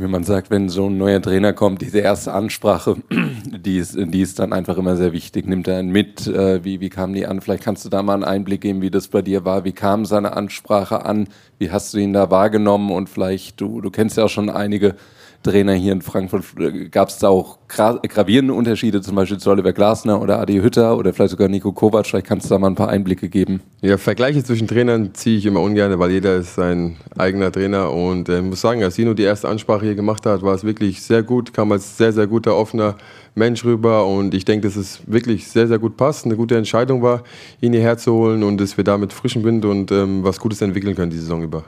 wie 0.00 0.08
man 0.08 0.24
sagt, 0.24 0.50
wenn 0.50 0.68
so 0.68 0.88
ein 0.88 0.96
neuer 0.96 1.20
Trainer 1.20 1.52
kommt, 1.52 1.82
diese 1.82 1.98
erste 1.98 2.32
Ansprache, 2.32 2.96
die 3.10 3.78
ist, 3.78 3.96
die 3.96 4.20
ist 4.20 4.38
dann 4.38 4.52
einfach 4.52 4.78
immer 4.78 4.96
sehr 4.96 5.12
wichtig. 5.12 5.46
Nimmt 5.46 5.68
er 5.68 5.78
einen 5.78 5.90
mit? 5.90 6.26
Äh, 6.26 6.64
wie, 6.64 6.80
wie 6.80 6.88
kam 6.88 7.12
die 7.12 7.26
an? 7.26 7.40
Vielleicht 7.40 7.62
kannst 7.62 7.84
du 7.84 7.88
da 7.88 8.02
mal 8.02 8.14
einen 8.14 8.24
Einblick 8.24 8.62
geben, 8.62 8.80
wie 8.80 8.90
das 8.90 9.08
bei 9.08 9.22
dir 9.22 9.44
war. 9.44 9.64
Wie 9.64 9.72
kam 9.72 10.04
seine 10.04 10.34
Ansprache 10.34 11.04
an? 11.04 11.28
Wie 11.58 11.70
hast 11.70 11.92
du 11.92 11.98
ihn 11.98 12.12
da 12.12 12.30
wahrgenommen? 12.30 12.90
Und 12.90 13.08
vielleicht, 13.08 13.60
du, 13.60 13.80
du 13.80 13.90
kennst 13.90 14.16
ja 14.16 14.24
auch 14.24 14.30
schon 14.30 14.48
einige 14.48 14.96
Trainer 15.42 15.74
hier 15.74 15.92
in 15.92 16.02
Frankfurt. 16.02 16.44
Gab 16.90 17.08
es 17.08 17.18
da 17.18 17.28
auch 17.28 17.58
gravierende 17.68 18.54
Unterschiede, 18.54 19.00
zum 19.00 19.16
Beispiel 19.16 19.38
zu 19.38 19.50
Oliver 19.50 19.72
Glasner 19.72 20.20
oder 20.20 20.38
Adi 20.38 20.58
Hütter 20.58 20.96
oder 20.96 21.12
vielleicht 21.12 21.32
sogar 21.32 21.48
Nico 21.48 21.72
Kovac? 21.72 22.06
Vielleicht 22.06 22.26
kannst 22.26 22.46
du 22.46 22.50
da 22.50 22.58
mal 22.58 22.68
ein 22.68 22.74
paar 22.74 22.88
Einblicke 22.88 23.28
geben. 23.28 23.60
Ja, 23.80 23.98
Vergleiche 23.98 24.42
zwischen 24.44 24.68
Trainern 24.68 25.14
ziehe 25.14 25.38
ich 25.38 25.46
immer 25.46 25.60
ungern, 25.60 25.98
weil 25.98 26.12
jeder 26.12 26.36
ist 26.36 26.54
sein 26.54 26.96
eigener 27.16 27.50
Trainer. 27.50 27.90
Und 27.92 28.28
äh, 28.28 28.38
ich 28.38 28.44
muss 28.44 28.60
sagen, 28.60 28.82
als 28.82 28.94
Sino 28.94 29.14
die 29.14 29.24
erste 29.24 29.48
Ansprache 29.48 29.86
hier 29.86 29.94
gemacht 29.94 30.24
hat, 30.26 30.42
war 30.42 30.54
es 30.54 30.64
wirklich 30.64 31.02
sehr 31.02 31.22
gut, 31.22 31.52
kam 31.52 31.72
als 31.72 31.96
sehr, 31.96 32.12
sehr 32.12 32.26
guter, 32.26 32.56
offener 32.56 32.96
Mensch 33.34 33.64
rüber. 33.64 34.06
Und 34.06 34.34
ich 34.34 34.44
denke, 34.44 34.68
dass 34.68 34.76
es 34.76 35.00
wirklich 35.06 35.48
sehr, 35.48 35.66
sehr 35.66 35.78
gut 35.78 35.96
passt. 35.96 36.24
Eine 36.24 36.36
gute 36.36 36.56
Entscheidung 36.56 37.02
war, 37.02 37.22
ihn 37.60 37.72
hierher 37.72 37.98
zu 37.98 38.12
holen 38.12 38.42
und 38.42 38.60
dass 38.60 38.76
wir 38.76 38.84
da 38.84 38.96
mit 38.98 39.12
frischem 39.12 39.42
Wind 39.44 39.64
und 39.64 39.90
ähm, 39.90 40.22
was 40.22 40.38
Gutes 40.38 40.60
entwickeln 40.62 40.94
können 40.94 41.10
die 41.10 41.18
Saison 41.18 41.42
über. 41.42 41.64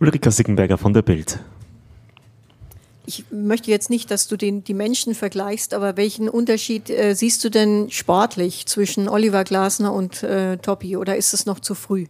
Ulrika 0.00 0.30
Sickenberger 0.30 0.78
von 0.78 0.92
der 0.92 1.02
Bild 1.02 1.40
ich 3.08 3.24
möchte 3.30 3.70
jetzt 3.70 3.88
nicht, 3.88 4.10
dass 4.10 4.28
du 4.28 4.36
den, 4.36 4.62
die 4.64 4.74
Menschen 4.74 5.14
vergleichst, 5.14 5.72
aber 5.72 5.96
welchen 5.96 6.28
Unterschied 6.28 6.90
äh, 6.90 7.14
siehst 7.14 7.42
du 7.42 7.48
denn 7.48 7.90
sportlich 7.90 8.66
zwischen 8.66 9.08
Oliver 9.08 9.44
Glasner 9.44 9.94
und 9.94 10.22
äh, 10.22 10.58
Toppi 10.58 10.94
oder 10.96 11.16
ist 11.16 11.32
es 11.32 11.46
noch 11.46 11.58
zu 11.58 11.74
früh? 11.74 12.04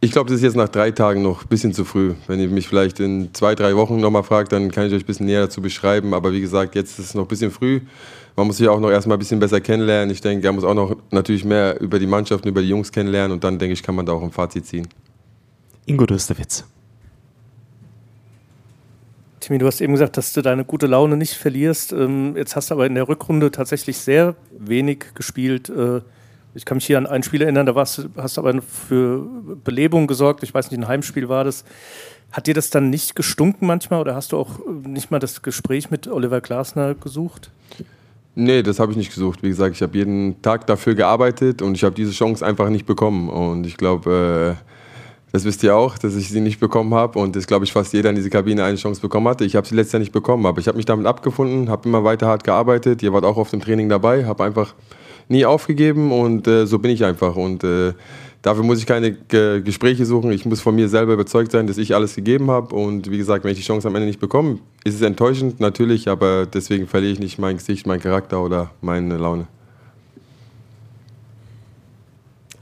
Ich 0.00 0.10
glaube, 0.10 0.30
das 0.30 0.38
ist 0.38 0.42
jetzt 0.42 0.56
nach 0.56 0.70
drei 0.70 0.90
Tagen 0.90 1.20
noch 1.22 1.42
ein 1.42 1.48
bisschen 1.48 1.74
zu 1.74 1.84
früh. 1.84 2.14
Wenn 2.26 2.40
ihr 2.40 2.48
mich 2.48 2.66
vielleicht 2.66 2.98
in 2.98 3.32
zwei, 3.34 3.54
drei 3.54 3.76
Wochen 3.76 4.00
nochmal 4.00 4.22
fragt, 4.24 4.52
dann 4.52 4.70
kann 4.70 4.86
ich 4.86 4.94
euch 4.94 5.02
ein 5.02 5.06
bisschen 5.06 5.26
näher 5.26 5.42
dazu 5.42 5.60
beschreiben. 5.60 6.14
Aber 6.14 6.32
wie 6.32 6.40
gesagt, 6.40 6.74
jetzt 6.74 6.98
ist 6.98 7.10
es 7.10 7.14
noch 7.14 7.22
ein 7.22 7.28
bisschen 7.28 7.50
früh. 7.50 7.82
Man 8.34 8.46
muss 8.46 8.56
sich 8.56 8.66
auch 8.68 8.80
noch 8.80 8.90
erstmal 8.90 9.18
ein 9.18 9.20
bisschen 9.20 9.38
besser 9.38 9.60
kennenlernen. 9.60 10.10
Ich 10.10 10.22
denke, 10.22 10.46
er 10.46 10.52
muss 10.52 10.64
auch 10.64 10.74
noch 10.74 10.96
natürlich 11.10 11.44
mehr 11.44 11.78
über 11.80 11.98
die 11.98 12.06
Mannschaft 12.06 12.44
und 12.44 12.48
über 12.48 12.62
die 12.62 12.68
Jungs 12.68 12.90
kennenlernen. 12.90 13.32
Und 13.32 13.44
dann, 13.44 13.58
denke 13.58 13.74
ich, 13.74 13.82
kann 13.82 13.94
man 13.94 14.06
da 14.06 14.12
auch 14.12 14.22
ein 14.22 14.32
Fazit 14.32 14.66
ziehen. 14.66 14.88
Ingo 15.86 16.06
Dösterwitz. 16.06 16.64
Timmy, 19.42 19.58
du 19.58 19.66
hast 19.66 19.80
eben 19.80 19.92
gesagt, 19.92 20.16
dass 20.16 20.32
du 20.32 20.40
deine 20.40 20.64
gute 20.64 20.86
Laune 20.86 21.16
nicht 21.16 21.34
verlierst. 21.34 21.92
Ähm, 21.92 22.36
jetzt 22.36 22.54
hast 22.54 22.70
du 22.70 22.74
aber 22.74 22.86
in 22.86 22.94
der 22.94 23.08
Rückrunde 23.08 23.50
tatsächlich 23.50 23.98
sehr 23.98 24.36
wenig 24.56 25.06
gespielt. 25.16 25.68
Äh, 25.68 26.00
ich 26.54 26.64
kann 26.64 26.76
mich 26.76 26.86
hier 26.86 26.96
an 26.96 27.08
ein 27.08 27.24
Spiel 27.24 27.42
erinnern, 27.42 27.66
da 27.66 27.74
warst, 27.74 28.06
hast 28.16 28.36
du 28.36 28.40
aber 28.40 28.62
für 28.62 29.26
Belebung 29.64 30.06
gesorgt. 30.06 30.44
Ich 30.44 30.54
weiß 30.54 30.70
nicht, 30.70 30.78
ein 30.78 30.86
Heimspiel 30.86 31.28
war 31.28 31.42
das. 31.42 31.64
Hat 32.30 32.46
dir 32.46 32.54
das 32.54 32.70
dann 32.70 32.88
nicht 32.88 33.16
gestunken 33.16 33.66
manchmal 33.66 34.00
oder 34.00 34.14
hast 34.14 34.30
du 34.30 34.38
auch 34.38 34.60
äh, 34.60 34.88
nicht 34.88 35.10
mal 35.10 35.18
das 35.18 35.42
Gespräch 35.42 35.90
mit 35.90 36.06
Oliver 36.06 36.40
Glasner 36.40 36.94
gesucht? 36.94 37.50
Nee, 38.36 38.62
das 38.62 38.78
habe 38.78 38.92
ich 38.92 38.96
nicht 38.96 39.12
gesucht. 39.12 39.42
Wie 39.42 39.48
gesagt, 39.48 39.74
ich 39.74 39.82
habe 39.82 39.98
jeden 39.98 40.40
Tag 40.40 40.68
dafür 40.68 40.94
gearbeitet 40.94 41.62
und 41.62 41.74
ich 41.74 41.82
habe 41.82 41.96
diese 41.96 42.12
Chance 42.12 42.46
einfach 42.46 42.68
nicht 42.68 42.86
bekommen. 42.86 43.28
Und 43.28 43.66
ich 43.66 43.76
glaube, 43.76 44.56
äh, 44.56 44.72
das 45.32 45.46
wisst 45.46 45.62
ihr 45.62 45.74
auch, 45.74 45.96
dass 45.96 46.14
ich 46.14 46.28
sie 46.28 46.40
nicht 46.40 46.60
bekommen 46.60 46.92
habe 46.92 47.18
und 47.18 47.34
das 47.34 47.46
glaube 47.46 47.64
ich 47.64 47.72
fast 47.72 47.94
jeder 47.94 48.10
in 48.10 48.16
dieser 48.16 48.28
Kabine 48.28 48.64
eine 48.64 48.76
Chance 48.76 49.00
bekommen 49.00 49.26
hatte. 49.28 49.44
Ich 49.44 49.56
habe 49.56 49.66
sie 49.66 49.74
letztes 49.74 49.92
Jahr 49.92 50.00
nicht 50.00 50.12
bekommen, 50.12 50.44
aber 50.44 50.60
ich 50.60 50.68
habe 50.68 50.76
mich 50.76 50.84
damit 50.84 51.06
abgefunden, 51.06 51.70
habe 51.70 51.88
immer 51.88 52.04
weiter 52.04 52.26
hart 52.26 52.44
gearbeitet. 52.44 53.02
Ihr 53.02 53.14
wart 53.14 53.24
auch 53.24 53.38
auf 53.38 53.50
dem 53.50 53.60
Training 53.60 53.88
dabei, 53.88 54.26
habe 54.26 54.44
einfach 54.44 54.74
nie 55.28 55.46
aufgegeben 55.46 56.12
und 56.12 56.46
äh, 56.46 56.66
so 56.66 56.78
bin 56.78 56.90
ich 56.90 57.02
einfach 57.02 57.34
und 57.34 57.64
äh, 57.64 57.94
dafür 58.42 58.62
muss 58.62 58.78
ich 58.78 58.86
keine 58.86 59.12
G 59.12 59.62
Gespräche 59.62 60.04
suchen. 60.04 60.30
Ich 60.32 60.44
muss 60.44 60.60
von 60.60 60.74
mir 60.74 60.90
selber 60.90 61.14
überzeugt 61.14 61.52
sein, 61.52 61.66
dass 61.66 61.78
ich 61.78 61.94
alles 61.94 62.14
gegeben 62.14 62.50
habe 62.50 62.74
und 62.74 63.10
wie 63.10 63.16
gesagt, 63.16 63.44
wenn 63.44 63.52
ich 63.52 63.58
die 63.58 63.64
Chance 63.64 63.88
am 63.88 63.94
Ende 63.94 64.08
nicht 64.08 64.20
bekomme, 64.20 64.58
ist 64.84 64.96
es 64.96 65.00
enttäuschend 65.00 65.60
natürlich, 65.60 66.08
aber 66.08 66.44
deswegen 66.44 66.86
verliere 66.86 67.12
ich 67.14 67.20
nicht 67.20 67.38
mein 67.38 67.56
Gesicht, 67.56 67.86
meinen 67.86 68.00
Charakter 68.00 68.42
oder 68.42 68.70
meine 68.82 69.16
Laune. 69.16 69.46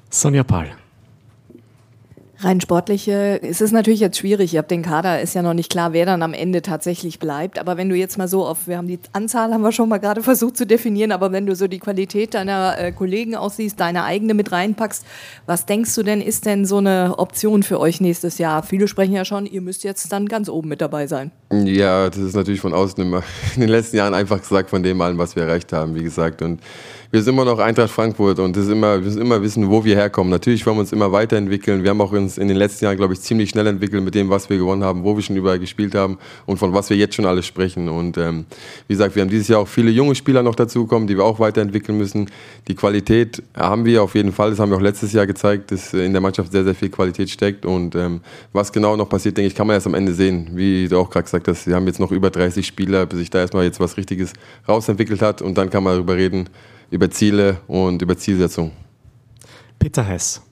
Sonja 0.08 0.44
Pahl. 0.44 0.79
Rein 2.42 2.58
sportliche 2.60 3.38
ist 3.42 3.60
es 3.60 3.70
natürlich 3.70 4.00
jetzt 4.00 4.16
schwierig. 4.16 4.54
Ihr 4.54 4.60
habt 4.60 4.70
den 4.70 4.80
Kader, 4.80 5.20
ist 5.20 5.34
ja 5.34 5.42
noch 5.42 5.52
nicht 5.52 5.70
klar, 5.70 5.92
wer 5.92 6.06
dann 6.06 6.22
am 6.22 6.32
Ende 6.32 6.62
tatsächlich 6.62 7.18
bleibt. 7.18 7.58
Aber 7.58 7.76
wenn 7.76 7.90
du 7.90 7.96
jetzt 7.96 8.16
mal 8.16 8.28
so 8.28 8.46
auf, 8.46 8.66
wir 8.66 8.78
haben 8.78 8.88
die 8.88 8.98
Anzahl, 9.12 9.52
haben 9.52 9.60
wir 9.60 9.72
schon 9.72 9.90
mal 9.90 9.98
gerade 9.98 10.22
versucht 10.30 10.56
zu 10.56 10.66
definieren, 10.66 11.12
aber 11.12 11.32
wenn 11.32 11.44
du 11.44 11.54
so 11.54 11.68
die 11.68 11.78
Qualität 11.78 12.32
deiner 12.32 12.78
äh, 12.78 12.92
Kollegen 12.92 13.36
aussiehst, 13.36 13.78
deine 13.78 14.04
eigene 14.04 14.32
mit 14.32 14.52
reinpackst, 14.52 15.04
was 15.44 15.66
denkst 15.66 15.94
du 15.94 16.02
denn, 16.02 16.22
ist 16.22 16.46
denn 16.46 16.64
so 16.64 16.78
eine 16.78 17.18
Option 17.18 17.62
für 17.62 17.78
euch 17.78 18.00
nächstes 18.00 18.38
Jahr? 18.38 18.62
Viele 18.62 18.88
sprechen 18.88 19.12
ja 19.12 19.26
schon, 19.26 19.44
ihr 19.44 19.60
müsst 19.60 19.84
jetzt 19.84 20.10
dann 20.10 20.26
ganz 20.26 20.48
oben 20.48 20.70
mit 20.70 20.80
dabei 20.80 21.06
sein. 21.06 21.32
Ja, 21.52 22.08
das 22.08 22.18
ist 22.18 22.34
natürlich 22.34 22.60
von 22.60 22.72
außen 22.72 23.02
immer 23.02 23.22
in 23.54 23.60
den 23.60 23.70
letzten 23.70 23.98
Jahren 23.98 24.14
einfach 24.14 24.40
gesagt 24.40 24.70
von 24.70 24.82
dem 24.82 24.98
allem, 25.02 25.18
was 25.18 25.36
wir 25.36 25.42
erreicht 25.42 25.74
haben, 25.74 25.94
wie 25.94 26.02
gesagt. 26.02 26.40
Und 26.40 26.60
wir 27.12 27.22
sind 27.22 27.34
immer 27.34 27.44
noch 27.44 27.58
Eintracht 27.58 27.90
Frankfurt 27.90 28.38
und 28.38 28.56
das 28.56 28.68
immer, 28.68 28.94
wir 28.98 29.04
müssen 29.04 29.20
immer 29.20 29.42
wissen, 29.42 29.68
wo 29.68 29.84
wir 29.84 29.96
herkommen. 29.96 30.30
Natürlich 30.30 30.64
wollen 30.64 30.76
wir 30.76 30.82
uns 30.82 30.92
immer 30.92 31.10
weiterentwickeln. 31.10 31.82
Wir 31.82 31.90
haben 31.90 32.00
auch 32.00 32.12
uns 32.12 32.38
in 32.38 32.46
den 32.46 32.56
letzten 32.56 32.84
Jahren, 32.84 32.96
glaube 32.96 33.14
ich, 33.14 33.20
ziemlich 33.20 33.50
schnell 33.50 33.66
entwickelt 33.66 34.04
mit 34.04 34.14
dem, 34.14 34.30
was 34.30 34.48
wir 34.48 34.58
gewonnen 34.58 34.84
haben, 34.84 35.02
wo 35.02 35.16
wir 35.16 35.22
schon 35.22 35.34
überall 35.34 35.58
gespielt 35.58 35.96
haben 35.96 36.18
und 36.46 36.58
von 36.58 36.72
was 36.72 36.88
wir 36.88 36.96
jetzt 36.96 37.16
schon 37.16 37.26
alles 37.26 37.46
sprechen. 37.46 37.88
Und 37.88 38.16
ähm, 38.16 38.44
wie 38.86 38.94
gesagt, 38.94 39.16
wir 39.16 39.22
haben 39.22 39.28
dieses 39.28 39.48
Jahr 39.48 39.58
auch 39.58 39.66
viele 39.66 39.90
junge 39.90 40.14
Spieler 40.14 40.44
noch 40.44 40.54
dazukommen, 40.54 41.08
die 41.08 41.16
wir 41.16 41.24
auch 41.24 41.40
weiterentwickeln 41.40 41.98
müssen. 41.98 42.30
Die 42.68 42.76
Qualität 42.76 43.42
haben 43.56 43.84
wir 43.84 44.04
auf 44.04 44.14
jeden 44.14 44.30
Fall. 44.30 44.50
Das 44.50 44.60
haben 44.60 44.70
wir 44.70 44.76
auch 44.76 44.82
letztes 44.82 45.12
Jahr 45.12 45.26
gezeigt, 45.26 45.72
dass 45.72 45.92
in 45.92 46.12
der 46.12 46.20
Mannschaft 46.20 46.52
sehr, 46.52 46.62
sehr 46.62 46.76
viel 46.76 46.90
Qualität 46.90 47.28
steckt. 47.28 47.66
Und 47.66 47.96
ähm, 47.96 48.20
was 48.52 48.72
genau 48.72 48.94
noch 48.94 49.08
passiert, 49.08 49.36
denke 49.36 49.48
ich, 49.48 49.56
kann 49.56 49.66
man 49.66 49.74
erst 49.74 49.88
am 49.88 49.94
Ende 49.94 50.14
sehen. 50.14 50.50
Wie 50.52 50.86
du 50.86 50.98
auch 50.98 51.10
gerade 51.10 51.24
gesagt 51.24 51.48
hast, 51.48 51.66
wir 51.66 51.74
haben 51.74 51.88
jetzt 51.88 51.98
noch 51.98 52.12
über 52.12 52.30
30 52.30 52.64
Spieler, 52.64 53.04
bis 53.06 53.18
sich 53.18 53.30
da 53.30 53.40
erstmal 53.40 53.64
jetzt 53.64 53.80
was 53.80 53.96
Richtiges 53.96 54.32
rausentwickelt 54.68 55.22
hat. 55.22 55.42
Und 55.42 55.58
dann 55.58 55.70
kann 55.70 55.82
man 55.82 55.94
darüber 55.94 56.14
reden, 56.14 56.48
über 56.90 57.10
Ziele 57.10 57.58
und 57.66 58.02
über 58.02 58.16
Zielsetzung. 58.16 58.72
Peter 59.78 60.02
Hess. 60.02 60.42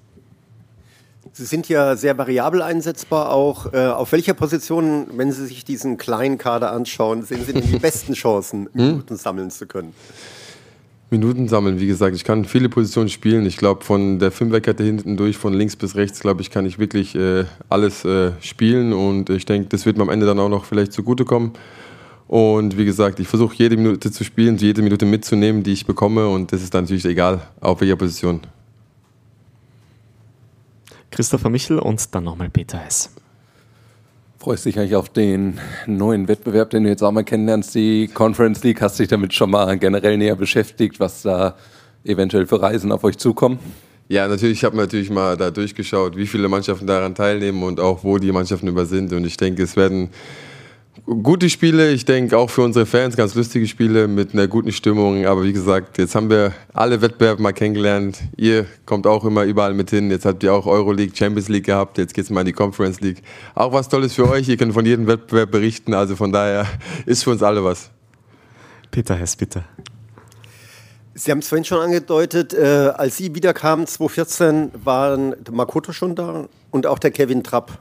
Sie 1.33 1.45
sind 1.45 1.69
ja 1.69 1.95
sehr 1.95 2.19
variabel 2.19 2.63
einsetzbar 2.63 3.31
auch. 3.31 3.73
Äh, 3.73 3.87
auf 3.87 4.11
welcher 4.13 4.35
Position, 4.35 5.07
wenn 5.17 5.31
Sie 5.31 5.47
sich 5.47 5.65
diesen 5.65 5.97
kleinen 5.97 6.37
Kader 6.37 6.73
anschauen, 6.73 7.23
sehen 7.23 7.45
Sie 7.45 7.53
denn 7.53 7.63
die 7.63 7.79
besten 7.79 8.15
Chancen, 8.15 8.69
Minuten 8.73 9.17
sammeln 9.17 9.51
zu 9.51 9.67
können? 9.67 9.93
Minuten 11.11 11.49
sammeln, 11.49 11.81
wie 11.81 11.87
gesagt, 11.87 12.15
ich 12.15 12.25
kann 12.25 12.45
viele 12.45 12.69
Positionen 12.69 13.09
spielen. 13.09 13.47
Ich 13.47 13.57
glaube, 13.57 13.85
von 13.85 14.19
der 14.19 14.31
Fünferkette 14.31 14.83
hinten 14.83 15.17
durch, 15.17 15.39
von 15.39 15.55
links 15.55 15.75
bis 15.75 15.95
rechts, 15.95 16.21
glaube 16.21 16.43
ich, 16.43 16.51
kann 16.51 16.67
ich 16.67 16.79
wirklich 16.79 17.15
äh, 17.15 17.45
alles 17.71 18.05
äh, 18.05 18.33
spielen 18.41 18.93
und 18.93 19.31
ich 19.31 19.47
denke, 19.47 19.69
das 19.69 19.87
wird 19.87 19.97
mir 19.97 20.03
am 20.03 20.11
Ende 20.11 20.27
dann 20.27 20.39
auch 20.39 20.51
noch 20.51 20.67
vielleicht 20.67 20.93
zugutekommen. 20.93 21.53
Und 22.29 22.77
wie 22.77 22.85
gesagt, 22.85 23.19
ich 23.21 23.27
versuche 23.27 23.57
jede 23.57 23.77
Minute 23.79 24.13
zu 24.13 24.23
spielen, 24.23 24.59
jede 24.59 24.83
Minute 24.83 25.07
mitzunehmen, 25.07 25.63
die 25.63 25.73
ich 25.73 25.87
bekomme 25.87 26.29
und 26.29 26.53
das 26.53 26.63
ist 26.63 26.75
dann 26.75 26.85
natürlich 26.85 27.07
egal, 27.07 27.41
auf 27.61 27.81
welcher 27.81 27.97
Position. 27.97 28.41
Christopher 31.11 31.49
Michel 31.49 31.79
und 31.79 32.15
dann 32.15 32.25
nochmal 32.25 32.51
Peter 32.51 32.77
Hess. 32.79 33.11
Freust 34.39 34.67
dich 34.67 34.79
eigentlich 34.79 34.95
auf 34.95 35.09
den 35.09 35.59
neuen 35.87 36.29
Wettbewerb, 36.29 36.69
den 36.71 36.85
du 36.85 36.91
jetzt 36.91 37.03
auch 37.03 37.11
mal 37.11 37.25
kennenlernst, 37.25 37.75
die 37.75 38.09
Conference 38.13 38.63
League? 38.63 38.83
Hast 38.83 38.99
dich 38.99 39.09
damit 39.09 39.33
schon 39.33 39.51
mal 39.51 39.79
generell 39.79 40.19
näher 40.19 40.37
beschäftigt, 40.37 41.01
was 41.01 41.23
da 41.23 41.57
eventuell 42.05 42.47
für 42.47 42.61
Reisen 42.61 42.93
auf 42.93 43.05
euch 43.05 43.17
zukommen? 43.17 43.59
Ja, 44.09 44.29
natürlich, 44.29 44.59
ich 44.59 44.65
habe 44.65 44.77
natürlich 44.77 45.11
mal 45.11 45.37
da 45.37 45.51
durchgeschaut, 45.51 46.17
wie 46.17 46.27
viele 46.27 46.49
Mannschaften 46.49 46.87
daran 46.87 47.15
teilnehmen 47.15 47.63
und 47.63 47.81
auch 47.81 48.05
wo 48.05 48.19
die 48.19 48.33
Mannschaften 48.33 48.69
über 48.69 48.87
sind. 48.87 49.13
Und 49.13 49.27
ich 49.27 49.37
denke, 49.39 49.63
es 49.63 49.77
werden 49.77 50.11
gute 51.07 51.51
Spiele, 51.51 51.91
ich 51.91 52.05
denke 52.05 52.37
auch 52.37 52.51
für 52.51 52.63
unsere 52.63 52.87
Fans 52.87 53.17
ganz 53.17 53.35
lustige 53.35 53.67
Spiele 53.67 54.09
mit 54.09 54.33
einer 54.33 54.47
guten 54.47 54.73
Stimmung. 54.73 55.27
Aber 55.27 55.45
wie 55.45 55.53
gesagt, 55.53 55.99
jetzt 55.99 56.15
haben 56.15 56.31
wir 56.31 56.53
alle 56.73 57.01
Wettbewerbe 57.01 57.43
mal 57.43 57.53
kennengelernt. 57.53 58.19
Ihr 58.37 58.67
kommt 58.87 59.07
auch 59.07 59.25
immer 59.25 59.45
überall 59.45 59.75
mit 59.75 59.91
hin. 59.91 60.11
Jetzt 60.11 60.25
habt 60.25 60.43
ihr 60.43 60.53
auch 60.53 60.67
Euroleague, 60.67 61.15
Champions 61.17 61.49
League 61.49 61.67
gehabt. 61.67 61.99
Jetzt 61.99 62.15
geht 62.15 62.25
es 62.25 62.31
mal 62.31 62.41
in 62.41 62.47
die 62.47 62.53
Conference 62.53 63.01
League. 63.01 63.23
Auch 63.55 63.73
was 63.73 63.89
Tolles 63.89 64.15
für 64.15 64.29
euch. 64.29 64.49
Ihr 64.49 64.57
könnt 64.57 64.75
von 64.75 64.85
jedem 64.87 65.07
Wettbewerb 65.07 65.51
berichten. 65.51 65.95
Also 65.95 66.17
von 66.17 66.33
daher 66.33 66.67
ist 67.07 67.25
für 67.25 67.31
uns 67.31 67.43
alle 67.43 67.65
was. 67.65 67.91
Peter 68.91 69.15
Hess, 69.15 69.37
bitte. 69.37 69.65
Sie 71.15 71.33
haben 71.33 71.41
es 71.41 71.49
vorhin 71.49 71.65
schon 71.65 71.81
angedeutet, 71.81 72.55
äh, 72.55 72.93
als 72.95 73.17
Sie 73.17 73.35
wiederkamen 73.35 73.87
2014, 73.89 74.71
waren 74.85 75.35
Makoto 75.51 75.93
schon 75.93 76.15
da 76.15 76.47
und 76.71 76.87
auch 76.87 77.01
der 77.01 77.11
Kevin 77.11 77.43
Trapp. 77.43 77.81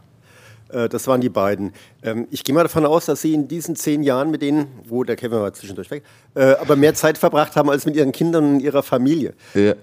Äh, 0.70 0.90
das 0.90 1.08
waren 1.08 1.22
die 1.22 1.30
beiden. 1.30 1.74
Ähm, 2.04 2.28
ich 2.32 2.44
gehe 2.44 2.54
mal 2.54 2.64
davon 2.64 2.86
aus, 2.86 3.06
dass 3.06 3.22
Sie 3.22 3.34
in 3.34 3.48
diesen 3.48 3.76
zehn 3.76 4.04
Jahren 4.04 4.32
mit 4.32 4.42
denen, 4.42 4.68
wo 4.86 5.04
der 5.04 5.16
Kevin 5.16 5.40
war 5.40 5.54
zwischendurch 5.54 5.92
weg, 5.92 6.04
äh, 6.36 6.56
aber 6.56 6.76
mehr 6.76 6.94
Zeit 6.94 7.18
verbracht 7.18 7.56
haben 7.56 7.70
als 7.70 7.86
mit 7.86 7.96
Ihren 7.96 8.12
Kindern 8.12 8.56
und 8.56 8.60
Ihrer 8.60 8.84
Familie. 8.84 9.34
Ja. 9.54 9.74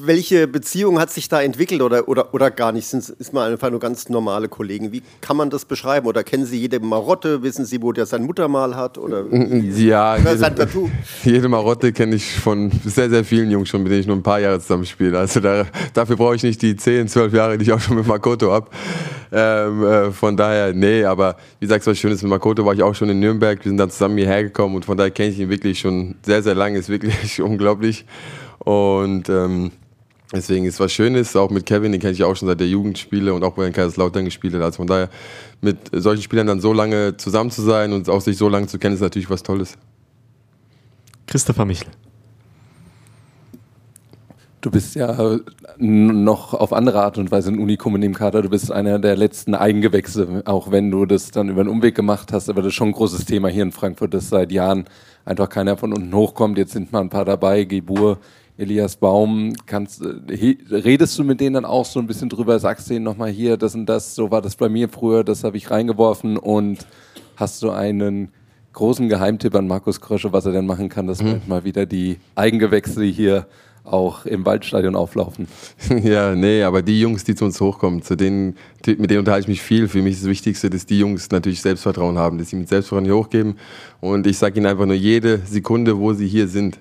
Welche 0.00 0.46
Beziehung 0.46 0.98
hat 0.98 1.10
sich 1.10 1.28
da 1.28 1.40
entwickelt 1.42 1.82
oder, 1.82 2.08
oder, 2.08 2.34
oder 2.34 2.50
gar 2.50 2.72
nicht? 2.72 2.86
Sind, 2.86 3.08
ist 3.08 3.32
man 3.32 3.50
einfach 3.52 3.70
nur 3.70 3.80
ganz 3.80 4.08
normale 4.08 4.48
Kollegen? 4.48 4.92
Wie 4.92 5.02
kann 5.20 5.36
man 5.36 5.50
das 5.50 5.64
beschreiben? 5.64 6.06
Oder 6.06 6.24
kennen 6.24 6.46
Sie 6.46 6.58
jede 6.58 6.80
Marotte? 6.80 7.42
Wissen 7.42 7.64
Sie, 7.64 7.80
wo 7.82 7.92
der 7.92 8.06
sein 8.06 8.24
Muttermal 8.24 8.76
hat? 8.76 8.98
Oder 8.98 9.24
ja, 9.30 10.14
oder 10.16 10.32
jede, 10.32 10.54
Tattoo? 10.54 10.90
jede 11.24 11.48
Marotte 11.48 11.92
kenne 11.92 12.16
ich 12.16 12.32
von 12.32 12.70
sehr, 12.84 13.08
sehr 13.08 13.24
vielen 13.24 13.50
Jungs 13.50 13.68
schon, 13.68 13.82
mit 13.82 13.92
denen 13.92 14.00
ich 14.00 14.06
nur 14.06 14.16
ein 14.16 14.22
paar 14.22 14.40
Jahre 14.40 14.60
zusammenspiele. 14.60 15.18
Also 15.18 15.40
da, 15.40 15.66
dafür 15.92 16.16
brauche 16.16 16.36
ich 16.36 16.42
nicht 16.42 16.60
die 16.62 16.76
10, 16.76 17.08
12 17.08 17.32
Jahre, 17.32 17.58
die 17.58 17.64
ich 17.64 17.72
auch 17.72 17.80
schon 17.80 17.96
mit 17.96 18.06
Makoto 18.06 18.52
habe. 18.52 18.68
Ähm, 19.32 19.84
äh, 19.84 20.10
von 20.12 20.36
daher, 20.36 20.72
nee, 20.72 21.04
aber 21.04 21.36
wie 21.58 21.66
gesagt, 21.66 21.86
was 21.86 21.98
Schönes 21.98 22.22
mit 22.22 22.30
Makoto 22.30 22.64
war 22.64 22.74
ich 22.74 22.82
auch 22.82 22.94
schon 22.94 23.08
in 23.08 23.18
Nürnberg. 23.18 23.58
Wir 23.64 23.70
sind 23.70 23.78
dann 23.78 23.90
zusammen 23.90 24.16
hierher 24.16 24.44
gekommen 24.44 24.76
und 24.76 24.84
von 24.84 24.96
daher 24.96 25.10
kenne 25.10 25.30
ich 25.30 25.40
ihn 25.40 25.50
wirklich 25.50 25.80
schon 25.80 26.14
sehr, 26.22 26.42
sehr 26.42 26.54
lange. 26.54 26.78
Ist 26.78 26.88
wirklich 26.88 27.40
unglaublich. 27.42 28.04
Und 28.64 29.28
ähm, 29.28 29.70
deswegen 30.32 30.64
ist 30.64 30.80
was 30.80 30.92
Schönes, 30.92 31.36
auch 31.36 31.50
mit 31.50 31.66
Kevin, 31.66 31.92
den 31.92 32.00
kenne 32.00 32.12
ich 32.12 32.24
auch 32.24 32.34
schon 32.34 32.48
seit 32.48 32.60
der 32.60 32.68
Jugendspiele 32.68 33.32
und 33.32 33.44
auch 33.44 33.54
bei 33.54 33.64
den 33.64 33.72
Kaiserslautern 33.72 34.24
gespielt 34.24 34.54
hat. 34.54 34.62
Also 34.62 34.78
von 34.78 34.86
daher, 34.86 35.10
mit 35.60 35.78
solchen 35.92 36.22
Spielern 36.22 36.46
dann 36.46 36.60
so 36.60 36.72
lange 36.72 37.16
zusammen 37.16 37.50
zu 37.50 37.62
sein 37.62 37.92
und 37.92 38.08
auch 38.08 38.20
sich 38.20 38.36
so 38.36 38.48
lange 38.48 38.66
zu 38.66 38.78
kennen, 38.78 38.94
ist 38.94 39.00
natürlich 39.00 39.30
was 39.30 39.42
Tolles. 39.42 39.76
Christopher 41.26 41.64
Michel. 41.64 41.88
Du 44.64 44.70
bist 44.70 44.94
ja 44.94 45.38
noch 45.76 46.54
auf 46.54 46.72
andere 46.72 47.02
Art 47.02 47.18
und 47.18 47.30
Weise 47.30 47.50
ein 47.50 47.58
Unikum 47.58 47.96
in 47.96 48.00
dem 48.00 48.14
Kader. 48.14 48.40
Du 48.40 48.48
bist 48.48 48.72
einer 48.72 48.98
der 48.98 49.14
letzten 49.14 49.54
Eigengewächse, 49.54 50.42
auch 50.46 50.70
wenn 50.70 50.90
du 50.90 51.04
das 51.04 51.30
dann 51.30 51.50
über 51.50 51.60
einen 51.60 51.68
Umweg 51.68 51.94
gemacht 51.94 52.32
hast. 52.32 52.48
Aber 52.48 52.62
das 52.62 52.68
ist 52.68 52.74
schon 52.74 52.88
ein 52.88 52.92
großes 52.92 53.26
Thema 53.26 53.48
hier 53.48 53.62
in 53.62 53.72
Frankfurt, 53.72 54.14
dass 54.14 54.30
seit 54.30 54.52
Jahren 54.52 54.86
einfach 55.26 55.50
keiner 55.50 55.76
von 55.76 55.92
unten 55.92 56.14
hochkommt. 56.14 56.56
Jetzt 56.56 56.72
sind 56.72 56.92
mal 56.92 57.02
ein 57.02 57.10
paar 57.10 57.26
dabei, 57.26 57.64
Gebur, 57.64 58.16
Elias 58.56 58.96
Baum, 58.96 59.52
kannst, 59.66 60.02
äh, 60.02 60.56
redest 60.70 61.18
du 61.18 61.24
mit 61.24 61.40
denen 61.40 61.54
dann 61.54 61.64
auch 61.64 61.84
so 61.84 61.98
ein 61.98 62.06
bisschen 62.06 62.28
drüber, 62.28 62.58
sagst 62.58 62.88
denen 62.88 63.04
nochmal 63.04 63.30
hier, 63.30 63.56
das 63.56 63.74
und 63.74 63.86
das, 63.86 64.14
so 64.14 64.30
war 64.30 64.42
das 64.42 64.56
bei 64.56 64.68
mir 64.68 64.88
früher, 64.88 65.24
das 65.24 65.42
habe 65.42 65.56
ich 65.56 65.70
reingeworfen 65.70 66.36
und 66.36 66.86
hast 67.36 67.62
du 67.62 67.70
einen 67.70 68.28
großen 68.72 69.08
Geheimtipp 69.08 69.54
an 69.54 69.66
Markus 69.66 70.00
Krösche, 70.00 70.32
was 70.32 70.46
er 70.46 70.52
denn 70.52 70.66
machen 70.66 70.88
kann, 70.88 71.06
dass 71.06 71.22
mhm. 71.22 71.42
mal 71.46 71.64
wieder 71.64 71.86
die 71.86 72.18
Eigengewächse 72.34 73.04
hier 73.04 73.46
auch 73.84 74.24
im 74.24 74.46
Waldstadion 74.46 74.96
auflaufen. 74.96 75.46
Ja, 76.02 76.34
nee, 76.34 76.62
aber 76.62 76.82
die 76.82 77.00
Jungs, 77.00 77.24
die 77.24 77.34
zu 77.34 77.44
uns 77.44 77.60
hochkommen, 77.60 78.02
zu 78.02 78.16
denen, 78.16 78.56
mit 78.86 79.10
denen 79.10 79.20
unterhalte 79.20 79.44
ich 79.44 79.48
mich 79.48 79.62
viel. 79.62 79.88
Für 79.88 80.00
mich 80.00 80.14
ist 80.14 80.22
das 80.22 80.30
Wichtigste, 80.30 80.70
dass 80.70 80.86
die 80.86 80.98
Jungs 80.98 81.30
natürlich 81.30 81.60
Selbstvertrauen 81.60 82.18
haben, 82.18 82.38
dass 82.38 82.50
sie 82.50 82.56
mit 82.56 82.68
Selbstvertrauen 82.68 83.04
hier 83.04 83.16
hochgeben. 83.16 83.56
Und 84.00 84.26
ich 84.26 84.38
sage 84.38 84.58
ihnen 84.58 84.66
einfach 84.66 84.86
nur 84.86 84.94
jede 84.94 85.38
Sekunde, 85.44 85.98
wo 85.98 86.14
sie 86.14 86.26
hier 86.26 86.48
sind, 86.48 86.78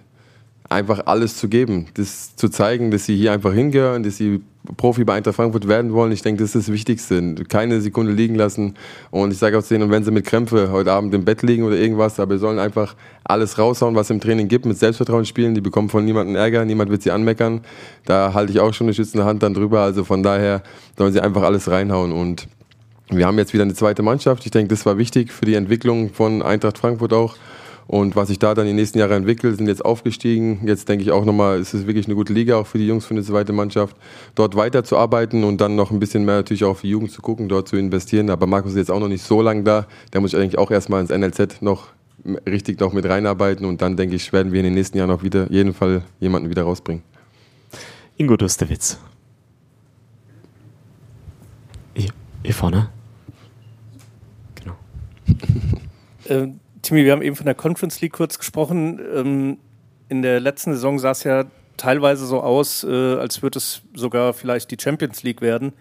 einfach 0.74 1.06
alles 1.06 1.38
zu 1.38 1.48
geben, 1.48 1.88
das 1.94 2.36
zu 2.36 2.50
zeigen, 2.50 2.92
dass 2.92 3.06
sie 3.06 3.16
hier 3.16 3.32
einfach 3.32 3.54
hingehören, 3.54 4.04
dass 4.04 4.18
sie 4.18 4.42
Profi 4.78 5.04
bei 5.04 5.14
Eintracht 5.14 5.36
Frankfurt 5.36 5.68
werden 5.68 5.92
wollen. 5.94 6.12
Ich 6.14 6.22
denke, 6.22 6.42
das 6.42 6.56
ist 6.56 6.68
das 6.68 6.74
Wichtigste. 6.74 7.36
Keine 7.50 7.82
Sekunde 7.82 8.14
liegen 8.14 8.36
lassen. 8.36 8.76
Und 9.12 9.32
ich 9.32 9.38
sage 9.38 9.58
auch 9.58 9.64
zu 9.64 9.74
denen, 9.74 9.92
wenn 9.92 10.04
sie 10.04 10.12
mit 10.12 10.26
Krämpfe 10.26 10.72
heute 10.72 10.94
Abend 10.94 11.14
im 11.14 11.26
Bett 11.26 11.42
liegen 11.42 11.64
oder 11.64 11.76
irgendwas, 11.76 12.20
aber 12.20 12.38
sollen 12.38 12.60
einfach 12.60 12.96
alles 13.26 13.58
raushauen, 13.58 13.96
was 13.96 14.08
es 14.08 14.12
im 14.12 14.22
Training 14.22 14.48
gibt, 14.48 14.66
mit 14.66 14.78
Selbstvertrauen 14.78 15.26
spielen. 15.26 15.54
Die 15.54 15.62
bekommen 15.62 15.90
von 15.90 16.06
niemandem 16.06 16.38
Ärger, 16.38 16.64
niemand 16.64 16.92
wird 16.92 17.04
sie 17.04 17.12
anmeckern. 17.12 17.62
Da 18.06 18.34
halte 18.34 18.54
ich 18.54 18.62
auch 18.62 18.74
schon 18.74 18.88
eine 18.88 18.94
schützende 18.94 19.26
Hand 19.26 19.44
dann 19.44 19.54
drüber. 19.54 19.82
Also 19.82 20.06
von 20.06 20.24
daher 20.24 20.64
sollen 20.98 21.12
sie 21.12 21.20
einfach 21.20 21.44
alles 21.44 21.70
reinhauen. 21.70 22.14
Und 22.14 22.48
wir 23.10 23.28
haben 23.28 23.38
jetzt 23.38 23.54
wieder 23.54 23.64
eine 23.64 23.74
zweite 23.74 24.02
Mannschaft. 24.02 24.46
Ich 24.46 24.52
denke, 24.52 24.70
das 24.70 24.86
war 24.86 24.98
wichtig 24.98 25.34
für 25.34 25.46
die 25.46 25.56
Entwicklung 25.56 26.10
von 26.14 26.42
Eintracht 26.42 26.78
Frankfurt 26.78 27.12
auch. 27.12 27.36
Und 27.88 28.16
was 28.16 28.30
sich 28.30 28.40
da 28.40 28.54
dann 28.54 28.66
die 28.66 28.74
nächsten 28.74 29.00
Jahre 29.00 29.16
entwickelt, 29.16 29.58
sind 29.58 29.68
jetzt 29.68 29.84
aufgestiegen. 29.84 30.62
Jetzt 30.66 30.88
denke 30.88 31.04
ich 31.04 31.12
auch 31.12 31.26
nochmal, 31.26 31.60
es 31.60 31.74
ist 31.74 31.86
wirklich 31.86 32.06
eine 32.06 32.16
gute 32.16 32.34
Liga 32.34 32.56
auch 32.58 32.68
für 32.68 32.78
die 32.78 32.88
Jungs, 32.88 33.06
für 33.06 33.14
eine 33.14 33.24
zweite 33.24 33.54
Mannschaft, 33.54 33.96
dort 34.36 34.56
weiterzuarbeiten 34.56 35.44
und 35.44 35.60
dann 35.60 35.76
noch 35.76 35.92
ein 35.92 36.00
bisschen 36.00 36.26
mehr 36.26 36.36
natürlich 36.36 36.64
auch 36.64 36.72
auf 36.72 36.82
die 36.82 36.90
Jugend 36.90 37.12
zu 37.12 37.22
gucken, 37.22 37.50
dort 37.50 37.68
zu 37.68 37.76
investieren. 37.76 38.30
Aber 38.30 38.48
Markus 38.48 38.72
ist 38.72 38.78
jetzt 38.78 38.92
auch 38.92 39.00
noch 39.00 39.10
nicht 39.10 39.24
so 39.24 39.42
lange 39.42 39.64
da. 39.64 39.88
Der 40.14 40.22
muss 40.22 40.34
eigentlich 40.34 40.58
auch 40.58 40.72
erstmal 40.72 41.02
ins 41.02 41.10
NLZ 41.10 41.62
noch 41.62 41.88
richtig 42.48 42.80
noch 42.80 42.94
mit 42.94 43.06
reinarbeiten 43.06 43.66
und 43.66 43.82
dann 43.82 43.98
denke 43.98 44.16
ich, 44.16 44.32
werden 44.32 44.54
wir 44.54 44.60
in 44.60 44.66
den 44.66 44.74
nächsten 44.74 44.98
Jahren 44.98 45.12
auch 45.12 45.24
wieder 45.24 45.52
jeden 45.52 45.74
Fall 45.74 46.04
jemanden 46.20 46.50
wieder 46.50 46.64
rausbringen. 46.64 47.04
Ingo 48.18 48.38
Dustewitz. 48.38 48.98
Hier, 51.96 52.12
hier 52.44 52.54
vorne. 52.54 52.90
Genau. 54.56 54.76
ähm, 56.30 56.60
Timmy, 56.84 57.06
wir 57.06 57.14
haben 57.14 57.22
eben 57.22 57.38
von 57.38 57.46
der 57.46 57.56
Conference 57.56 58.02
League 58.02 58.14
kurz 58.14 58.38
gesprochen. 58.38 59.00
Ähm, 59.16 59.58
in 60.10 60.22
der 60.22 60.40
letzten 60.40 60.74
Saison 60.74 61.00
sah 61.00 61.12
es 61.12 61.24
ja 61.24 61.46
teilweise 61.78 62.26
so 62.28 62.42
aus, 62.42 62.84
äh, 62.84 63.16
als 63.16 63.42
würde 63.42 63.58
es 63.58 63.82
sogar 63.96 64.34
vielleicht 64.34 64.70
die 64.70 64.78
Champions 64.80 65.24
League 65.24 65.42
werden. 65.42 65.72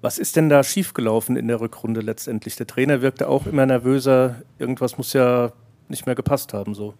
Was 0.00 0.18
ist 0.18 0.36
denn 0.36 0.48
da 0.48 0.62
schiefgelaufen 0.64 1.36
in 1.36 1.48
der 1.48 1.60
Rückrunde 1.60 2.00
letztendlich? 2.00 2.56
Der 2.56 2.66
Trainer 2.66 3.02
wirkte 3.02 3.28
auch 3.28 3.46
immer 3.46 3.66
nervöser. 3.66 4.36
Irgendwas 4.58 4.96
muss 4.96 5.12
ja 5.12 5.52
nicht 5.88 6.06
mehr 6.06 6.14
gepasst 6.14 6.54
haben. 6.54 6.74
So. 6.74 6.94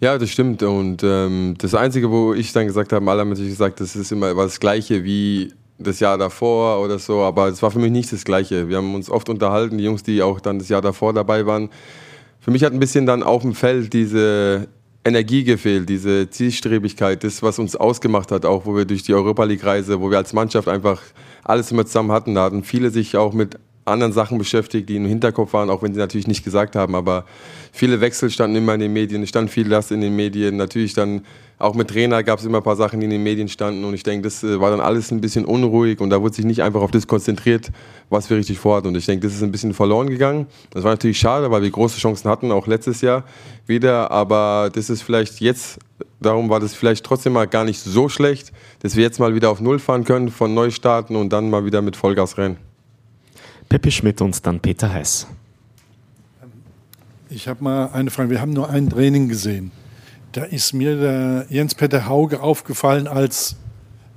Ja, 0.00 0.18
das 0.18 0.28
stimmt. 0.28 0.62
Und 0.62 1.02
ähm, 1.02 1.54
das 1.58 1.74
Einzige, 1.74 2.10
wo 2.10 2.34
ich 2.34 2.52
dann 2.52 2.66
gesagt 2.66 2.92
habe, 2.92 3.10
alle 3.10 3.20
haben 3.22 3.30
natürlich 3.30 3.52
gesagt, 3.52 3.80
das 3.80 3.96
ist 3.96 4.12
immer 4.12 4.34
das 4.34 4.60
Gleiche 4.60 5.02
wie 5.02 5.54
das 5.78 5.98
Jahr 5.98 6.18
davor 6.18 6.82
oder 6.82 6.98
so. 6.98 7.20
Aber 7.20 7.48
es 7.48 7.62
war 7.62 7.70
für 7.70 7.78
mich 7.78 7.92
nicht 7.92 8.12
das 8.12 8.24
Gleiche. 8.24 8.68
Wir 8.68 8.76
haben 8.76 8.94
uns 8.94 9.08
oft 9.08 9.30
unterhalten, 9.30 9.78
die 9.78 9.84
Jungs, 9.84 10.02
die 10.02 10.20
auch 10.20 10.40
dann 10.40 10.58
das 10.58 10.68
Jahr 10.68 10.82
davor 10.82 11.14
dabei 11.14 11.46
waren. 11.46 11.70
Für 12.40 12.50
mich 12.50 12.64
hat 12.64 12.72
ein 12.72 12.80
bisschen 12.80 13.06
dann 13.06 13.22
auf 13.22 13.42
dem 13.42 13.54
Feld 13.54 13.92
diese 13.92 14.68
Energie 15.04 15.44
gefehlt, 15.44 15.88
diese 15.88 16.28
Zielstrebigkeit, 16.28 17.22
das, 17.24 17.42
was 17.42 17.58
uns 17.58 17.76
ausgemacht 17.76 18.30
hat, 18.32 18.44
auch 18.44 18.66
wo 18.66 18.76
wir 18.76 18.84
durch 18.84 19.02
die 19.02 19.14
Europa 19.14 19.44
League-Reise, 19.44 20.00
wo 20.00 20.10
wir 20.10 20.18
als 20.18 20.32
Mannschaft 20.32 20.68
einfach 20.68 21.00
alles 21.44 21.70
immer 21.70 21.86
zusammen 21.86 22.12
hatten. 22.12 22.34
Da 22.34 22.44
hatten 22.44 22.64
viele 22.64 22.90
sich 22.90 23.16
auch 23.16 23.32
mit 23.32 23.58
anderen 23.84 24.12
Sachen 24.12 24.38
beschäftigt, 24.38 24.88
die 24.88 24.96
im 24.96 25.06
Hinterkopf 25.06 25.52
waren, 25.52 25.70
auch 25.70 25.82
wenn 25.82 25.92
sie 25.92 25.98
natürlich 25.98 26.26
nicht 26.26 26.44
gesagt 26.44 26.76
haben. 26.76 26.94
Aber 26.94 27.24
viele 27.72 28.00
Wechsel 28.00 28.30
standen 28.30 28.56
immer 28.56 28.74
in 28.74 28.80
den 28.80 28.92
Medien, 28.92 29.22
es 29.22 29.28
stand 29.28 29.50
viel 29.50 29.66
Last 29.66 29.90
in 29.92 30.00
den 30.00 30.14
Medien. 30.14 30.56
Natürlich 30.56 30.94
dann 30.94 31.22
auch 31.58 31.74
mit 31.74 31.88
Trainer 31.88 32.22
gab 32.22 32.38
es 32.38 32.44
immer 32.44 32.58
ein 32.58 32.64
paar 32.64 32.76
Sachen, 32.76 33.00
die 33.00 33.04
in 33.04 33.10
den 33.10 33.22
Medien 33.22 33.48
standen. 33.48 33.84
Und 33.84 33.94
ich 33.94 34.02
denke, 34.02 34.22
das 34.22 34.42
äh, 34.42 34.60
war 34.60 34.70
dann 34.70 34.80
alles 34.80 35.10
ein 35.10 35.20
bisschen 35.20 35.44
unruhig 35.44 36.00
und 36.00 36.10
da 36.10 36.20
wurde 36.22 36.34
sich 36.34 36.44
nicht 36.44 36.62
einfach 36.62 36.80
auf 36.80 36.90
das 36.90 37.06
konzentriert, 37.06 37.70
was 38.08 38.30
wir 38.30 38.38
richtig 38.38 38.58
vorhatten. 38.58 38.88
Und 38.88 38.96
ich 38.96 39.06
denke, 39.06 39.26
das 39.26 39.36
ist 39.36 39.42
ein 39.42 39.52
bisschen 39.52 39.74
verloren 39.74 40.08
gegangen. 40.08 40.46
Das 40.70 40.84
war 40.84 40.92
natürlich 40.92 41.18
schade, 41.18 41.50
weil 41.50 41.62
wir 41.62 41.70
große 41.70 41.98
Chancen 41.98 42.30
hatten, 42.30 42.50
auch 42.50 42.66
letztes 42.66 43.02
Jahr 43.02 43.24
wieder. 43.66 44.10
Aber 44.10 44.70
das 44.72 44.88
ist 44.88 45.02
vielleicht 45.02 45.40
jetzt 45.40 45.78
darum 46.20 46.50
war 46.50 46.60
das 46.60 46.74
vielleicht 46.74 47.04
trotzdem 47.04 47.32
mal 47.32 47.46
gar 47.46 47.64
nicht 47.64 47.80
so 47.80 48.08
schlecht, 48.08 48.52
dass 48.80 48.96
wir 48.96 49.02
jetzt 49.02 49.18
mal 49.18 49.34
wieder 49.34 49.50
auf 49.50 49.60
Null 49.60 49.78
fahren 49.78 50.04
können, 50.04 50.30
von 50.30 50.54
neu 50.54 50.70
starten 50.70 51.16
und 51.16 51.30
dann 51.30 51.50
mal 51.50 51.64
wieder 51.64 51.82
mit 51.82 51.96
Vollgas 51.96 52.38
rennen. 52.38 52.69
Peppi 53.70 53.92
Schmidt 53.92 54.20
und 54.20 54.44
dann 54.46 54.58
Peter 54.58 54.92
Heiß. 54.92 55.28
Ich 57.30 57.46
habe 57.46 57.62
mal 57.62 57.86
eine 57.92 58.10
Frage. 58.10 58.28
Wir 58.28 58.40
haben 58.40 58.52
nur 58.52 58.68
ein 58.68 58.90
Training 58.90 59.28
gesehen. 59.28 59.70
Da 60.32 60.42
ist 60.42 60.74
mir 60.74 60.96
der 60.96 61.46
Jens-Peter 61.48 62.06
Hauge 62.06 62.42
aufgefallen 62.42 63.06
als, 63.06 63.54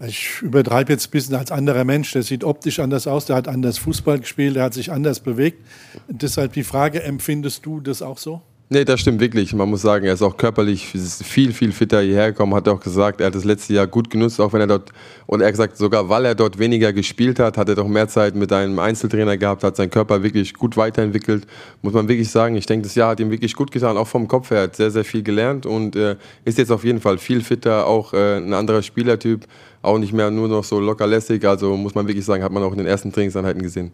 ich 0.05 0.41
übertreibe 0.41 0.91
jetzt 0.91 1.07
ein 1.07 1.11
bisschen, 1.11 1.35
als 1.35 1.51
anderer 1.51 1.83
Mensch. 1.83 2.11
Der 2.13 2.23
sieht 2.23 2.43
optisch 2.43 2.79
anders 2.79 3.05
aus, 3.05 3.25
der 3.25 3.35
hat 3.35 3.47
anders 3.47 3.77
Fußball 3.77 4.19
gespielt, 4.19 4.55
der 4.55 4.63
hat 4.63 4.73
sich 4.73 4.91
anders 4.91 5.19
bewegt. 5.19 5.63
Deshalb 6.07 6.53
die 6.53 6.63
Frage, 6.63 7.03
empfindest 7.03 7.63
du 7.63 7.79
das 7.79 8.01
auch 8.01 8.17
so? 8.17 8.41
Nee, 8.73 8.85
das 8.85 9.01
stimmt 9.01 9.19
wirklich. 9.19 9.53
Man 9.53 9.69
muss 9.69 9.83
sagen, 9.83 10.03
er 10.07 10.13
ist 10.13 10.23
auch 10.23 10.35
körperlich 10.35 10.87
viel, 10.87 11.53
viel 11.53 11.71
fitter 11.71 12.01
hierher 12.01 12.31
gekommen. 12.31 12.55
Hat 12.55 12.65
er 12.65 12.73
auch 12.73 12.79
gesagt, 12.79 13.21
er 13.21 13.27
hat 13.27 13.35
das 13.35 13.43
letzte 13.43 13.71
Jahr 13.75 13.85
gut 13.85 14.09
genutzt, 14.09 14.41
auch 14.41 14.51
wenn 14.51 14.61
er 14.61 14.65
dort, 14.65 14.89
und 15.27 15.41
er 15.41 15.45
hat 15.45 15.53
gesagt, 15.53 15.77
sogar 15.77 16.09
weil 16.09 16.25
er 16.25 16.33
dort 16.33 16.57
weniger 16.57 16.91
gespielt 16.91 17.37
hat, 17.37 17.55
hat 17.55 17.69
er 17.69 17.75
doch 17.75 17.87
mehr 17.87 18.07
Zeit 18.07 18.33
mit 18.33 18.51
einem 18.51 18.79
Einzeltrainer 18.79 19.37
gehabt, 19.37 19.63
hat 19.63 19.75
seinen 19.75 19.91
Körper 19.91 20.23
wirklich 20.23 20.55
gut 20.55 20.75
weiterentwickelt. 20.75 21.45
Muss 21.83 21.93
man 21.93 22.07
wirklich 22.07 22.31
sagen, 22.31 22.55
ich 22.55 22.65
denke, 22.65 22.87
das 22.87 22.95
Jahr 22.95 23.11
hat 23.11 23.19
ihm 23.19 23.29
wirklich 23.29 23.53
gut 23.53 23.71
getan, 23.71 23.95
auch 23.95 24.07
vom 24.07 24.27
Kopf 24.27 24.49
her. 24.49 24.57
Er 24.57 24.63
hat 24.63 24.75
sehr, 24.75 24.89
sehr 24.89 25.05
viel 25.05 25.21
gelernt 25.21 25.67
und 25.67 25.95
äh, 25.95 26.15
ist 26.43 26.57
jetzt 26.57 26.71
auf 26.71 26.83
jeden 26.83 26.99
Fall 26.99 27.19
viel 27.19 27.41
fitter, 27.41 27.85
auch 27.85 28.13
äh, 28.13 28.37
ein 28.37 28.55
anderer 28.55 28.81
Spielertyp, 28.81 29.45
auch 29.83 29.99
nicht 29.99 30.13
mehr 30.13 30.31
nur 30.31 30.47
noch 30.47 30.63
so 30.63 30.79
lockerlässig. 30.79 31.47
Also 31.47 31.77
muss 31.77 31.93
man 31.93 32.07
wirklich 32.07 32.25
sagen, 32.25 32.43
hat 32.43 32.51
man 32.51 32.63
auch 32.63 32.71
in 32.71 32.79
den 32.79 32.87
ersten 32.87 33.11
Trainingseinheiten 33.11 33.61
gesehen. 33.61 33.91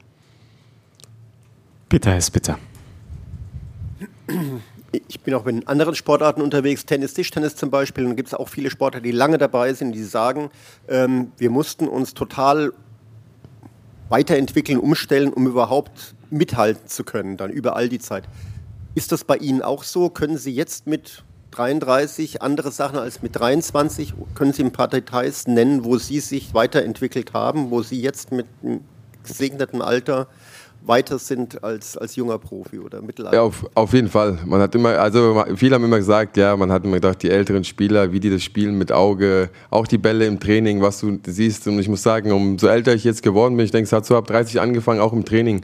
Bitte, 1.90 2.12
Heiß, 2.12 2.32
bitte 2.32 2.56
ich 4.92 5.20
bin 5.22 5.34
auch 5.34 5.46
in 5.46 5.68
anderen 5.68 5.96
Sportarten 5.96 6.42
unterwegs, 6.42 6.86
Tennis, 6.86 7.14
Tischtennis 7.14 7.56
zum 7.56 7.70
Beispiel. 7.70 8.06
Und 8.06 8.16
gibt 8.16 8.30
es 8.30 8.34
auch 8.34 8.50
viele 8.50 8.70
Sportler, 8.70 9.02
die 9.02 9.12
lange 9.12 9.38
dabei 9.38 9.74
sind, 9.74 9.94
die 9.94 10.04
sagen, 10.04 10.50
ähm, 10.88 11.32
wir 11.38 11.50
mussten 11.50 11.88
uns 11.88 12.14
total 12.14 12.74
weiterentwickeln, 14.10 14.80
umstellen, 14.80 15.32
um 15.32 15.46
überhaupt 15.46 16.16
mithalten 16.32 16.88
zu 16.88 17.04
können, 17.04 17.38
dann 17.38 17.52
über 17.52 17.76
all 17.76 17.90
die 17.90 18.00
Zeit. 18.00 18.24
Ist 18.96 19.12
das 19.12 19.24
bei 19.24 19.38
Ihnen 19.38 19.62
auch 19.62 19.84
so? 19.84 20.10
Können 20.10 20.38
Sie 20.38 20.54
jetzt 20.54 20.88
mit 20.88 21.24
33 21.52 22.42
andere 22.42 22.72
Sachen 22.72 22.98
als 22.98 23.22
mit 23.22 23.36
23? 23.36 24.14
Können 24.34 24.54
Sie 24.54 24.64
ein 24.64 24.72
paar 24.72 24.88
Details 24.88 25.48
nennen, 25.48 25.86
wo 25.86 25.98
Sie 25.98 26.20
sich 26.20 26.54
weiterentwickelt 26.54 27.34
haben, 27.34 27.70
wo 27.70 27.84
Sie 27.84 28.02
jetzt 28.02 28.32
mit 28.32 28.48
einem 28.64 28.82
gesegneten 29.24 29.82
Alter 29.82 30.28
weiter 30.82 31.20
sind 31.20 31.64
als, 31.64 31.98
als 31.98 32.16
junger 32.16 32.38
Profi 32.38 32.80
oder 32.80 33.02
Mittelalter. 33.02 33.38
Ja, 33.38 33.44
auf, 33.44 33.66
auf 33.74 33.94
jeden 33.94 34.10
Fall. 34.10 34.40
Man 34.46 34.62
hat 34.62 34.74
immer, 34.76 34.98
also 35.00 35.44
viele 35.56 35.76
haben 35.76 35.84
immer 35.84 35.98
gesagt, 35.98 36.38
ja, 36.38 36.56
man 36.56 36.72
hat 36.72 36.86
immer 36.86 36.96
gedacht, 36.96 37.22
die 37.24 37.30
älteren 37.30 37.64
Spieler, 37.64 38.12
wie 38.12 38.20
die 38.20 38.30
das 38.30 38.44
spielen 38.44 38.78
mit 38.78 38.92
Auge, 38.92 39.50
auch 39.70 39.88
die 39.88 39.98
Bälle 39.98 40.26
im 40.26 40.40
Training, 40.40 40.82
was 40.82 41.00
du 41.00 41.20
siehst. 41.26 41.68
Und 41.68 41.80
ich 41.80 41.90
muss 41.90 42.04
sagen, 42.04 42.32
umso 42.32 42.68
älter 42.68 42.94
ich 42.94 43.04
jetzt 43.04 43.24
geworden 43.24 43.56
bin, 43.58 43.66
ich 43.66 43.72
denke, 43.72 43.86
es 43.86 43.94
hat 43.94 44.06
so 44.06 44.16
ab 44.16 44.28
30 44.28 44.62
angefangen, 44.62 45.00
auch 45.00 45.14
im 45.14 45.26
Training. 45.26 45.62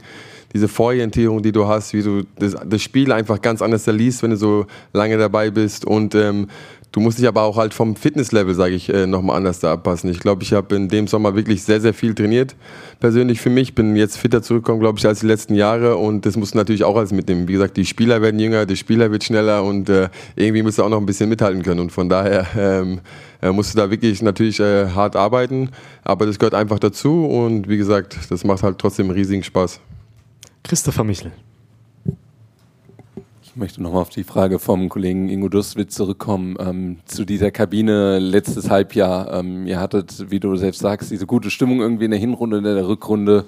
Diese 0.54 0.68
Vororientierung, 0.68 1.42
die 1.42 1.52
du 1.52 1.66
hast, 1.66 1.92
wie 1.92 2.02
du 2.02 2.22
das, 2.38 2.54
das 2.64 2.80
Spiel 2.80 3.12
einfach 3.12 3.42
ganz 3.42 3.60
anders 3.62 3.86
liest, 3.86 4.22
wenn 4.22 4.30
du 4.30 4.36
so 4.36 4.66
lange 4.92 5.18
dabei 5.18 5.50
bist. 5.50 5.84
Und 5.84 6.14
ähm, 6.14 6.48
Du 6.96 7.02
musst 7.02 7.18
dich 7.18 7.28
aber 7.28 7.42
auch 7.42 7.58
halt 7.58 7.74
vom 7.74 7.94
Fitnesslevel, 7.94 8.54
sage 8.54 8.74
ich, 8.74 8.88
äh, 8.88 9.06
nochmal 9.06 9.36
anders 9.36 9.60
da 9.60 9.70
abpassen. 9.70 10.08
Ich 10.08 10.18
glaube, 10.18 10.42
ich 10.42 10.54
habe 10.54 10.74
in 10.74 10.88
dem 10.88 11.08
Sommer 11.08 11.36
wirklich 11.36 11.62
sehr, 11.62 11.78
sehr 11.78 11.92
viel 11.92 12.14
trainiert. 12.14 12.56
Persönlich 13.00 13.38
für 13.38 13.50
mich. 13.50 13.74
Bin 13.74 13.96
jetzt 13.96 14.16
fitter 14.16 14.40
zurückgekommen, 14.40 14.80
glaube 14.80 14.98
ich, 14.98 15.06
als 15.06 15.20
die 15.20 15.26
letzten 15.26 15.54
Jahre. 15.56 15.98
Und 15.98 16.24
das 16.24 16.38
musst 16.38 16.54
du 16.54 16.56
natürlich 16.56 16.84
auch 16.84 16.96
alles 16.96 17.12
mitnehmen. 17.12 17.48
Wie 17.48 17.52
gesagt, 17.52 17.76
die 17.76 17.84
Spieler 17.84 18.22
werden 18.22 18.40
jünger, 18.40 18.64
der 18.64 18.76
Spieler 18.76 19.12
wird 19.12 19.24
schneller 19.24 19.62
und 19.62 19.90
äh, 19.90 20.08
irgendwie 20.36 20.62
musst 20.62 20.78
du 20.78 20.84
auch 20.84 20.88
noch 20.88 20.96
ein 20.96 21.04
bisschen 21.04 21.28
mithalten 21.28 21.62
können. 21.62 21.80
Und 21.80 21.92
von 21.92 22.08
daher 22.08 22.46
ähm, 22.56 23.02
äh, 23.42 23.52
musst 23.52 23.74
du 23.74 23.78
da 23.78 23.90
wirklich 23.90 24.22
natürlich 24.22 24.58
äh, 24.58 24.88
hart 24.88 25.16
arbeiten. 25.16 25.72
Aber 26.02 26.24
das 26.24 26.38
gehört 26.38 26.54
einfach 26.54 26.78
dazu. 26.78 27.26
Und 27.26 27.68
wie 27.68 27.76
gesagt, 27.76 28.16
das 28.30 28.42
macht 28.42 28.62
halt 28.62 28.78
trotzdem 28.78 29.10
riesigen 29.10 29.42
Spaß. 29.42 29.80
Christopher 30.62 31.04
Michel. 31.04 31.30
Ich 33.56 33.60
möchte 33.60 33.82
nochmal 33.82 34.02
auf 34.02 34.10
die 34.10 34.22
Frage 34.22 34.58
vom 34.58 34.90
Kollegen 34.90 35.30
Ingo 35.30 35.48
Dustwitz 35.48 35.94
zurückkommen, 35.94 36.58
ähm, 36.60 36.98
zu 37.06 37.24
dieser 37.24 37.50
Kabine 37.50 38.18
letztes 38.18 38.68
Halbjahr. 38.68 39.32
Ähm, 39.32 39.66
ihr 39.66 39.80
hattet, 39.80 40.30
wie 40.30 40.40
du 40.40 40.56
selbst 40.56 40.80
sagst, 40.80 41.10
diese 41.10 41.24
gute 41.24 41.50
Stimmung 41.50 41.80
irgendwie 41.80 42.04
in 42.04 42.10
der 42.10 42.20
Hinrunde, 42.20 42.58
in 42.58 42.64
der 42.64 42.86
Rückrunde 42.86 43.46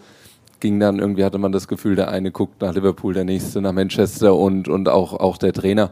ging 0.61 0.81
dann 0.81 0.99
irgendwie, 0.99 1.25
hatte 1.25 1.37
man 1.37 1.53
das 1.53 1.69
Gefühl, 1.69 1.95
der 1.95 2.09
eine 2.09 2.31
guckt 2.31 2.63
nach 2.63 2.75
Liverpool, 2.75 3.13
der 3.13 3.25
nächste 3.25 3.61
nach 3.61 3.73
Manchester 3.73 4.35
und, 4.35 4.67
und 4.67 4.89
auch, 4.89 5.13
auch 5.13 5.37
der 5.37 5.53
Trainer. 5.53 5.91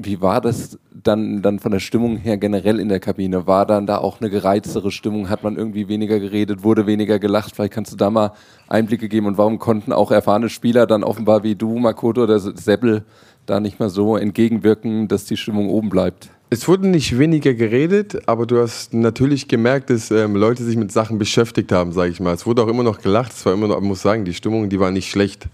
Wie 0.00 0.20
war 0.20 0.40
das 0.40 0.78
dann, 0.92 1.42
dann 1.42 1.58
von 1.58 1.72
der 1.72 1.80
Stimmung 1.80 2.18
her 2.18 2.36
generell 2.36 2.78
in 2.78 2.88
der 2.88 3.00
Kabine? 3.00 3.48
War 3.48 3.66
dann 3.66 3.86
da 3.86 3.98
auch 3.98 4.20
eine 4.20 4.30
gereiztere 4.30 4.92
Stimmung? 4.92 5.28
Hat 5.28 5.42
man 5.42 5.56
irgendwie 5.56 5.88
weniger 5.88 6.20
geredet, 6.20 6.62
wurde 6.62 6.86
weniger 6.86 7.18
gelacht? 7.18 7.56
Vielleicht 7.56 7.72
kannst 7.72 7.92
du 7.92 7.96
da 7.96 8.08
mal 8.08 8.32
Einblicke 8.68 9.08
geben 9.08 9.26
und 9.26 9.38
warum 9.38 9.58
konnten 9.58 9.92
auch 9.92 10.12
erfahrene 10.12 10.50
Spieler 10.50 10.86
dann 10.86 11.02
offenbar 11.02 11.42
wie 11.42 11.56
du, 11.56 11.78
Makoto 11.78 12.22
oder 12.22 12.38
Seppel 12.38 13.04
da 13.46 13.58
nicht 13.58 13.80
mal 13.80 13.90
so 13.90 14.16
entgegenwirken, 14.16 15.08
dass 15.08 15.24
die 15.24 15.36
Stimmung 15.36 15.68
oben 15.68 15.88
bleibt? 15.88 16.30
Es 16.50 16.66
wurde 16.68 16.88
nicht 16.88 17.18
weniger 17.18 17.52
geredet, 17.52 18.26
aber 18.26 18.46
du 18.46 18.58
hast 18.58 18.94
natürlich 18.94 19.48
gemerkt, 19.48 19.90
dass 19.90 20.10
ähm, 20.10 20.34
Leute 20.36 20.62
sich 20.62 20.76
mit 20.76 20.92
Sachen 20.92 21.18
beschäftigt 21.18 21.72
haben, 21.72 21.92
sage 21.92 22.10
ich 22.10 22.20
mal. 22.20 22.32
Es 22.32 22.46
wurde 22.46 22.62
auch 22.62 22.68
immer 22.68 22.84
noch 22.84 23.00
gelacht, 23.00 23.32
es 23.32 23.44
war 23.44 23.52
immer 23.52 23.68
noch, 23.68 23.76
ich 23.76 23.84
muss 23.84 24.00
sagen, 24.00 24.24
die 24.24 24.32
Stimmung, 24.32 24.68
die 24.68 24.80
war 24.80 24.90
nicht 24.90 25.10
schlecht. 25.10 25.46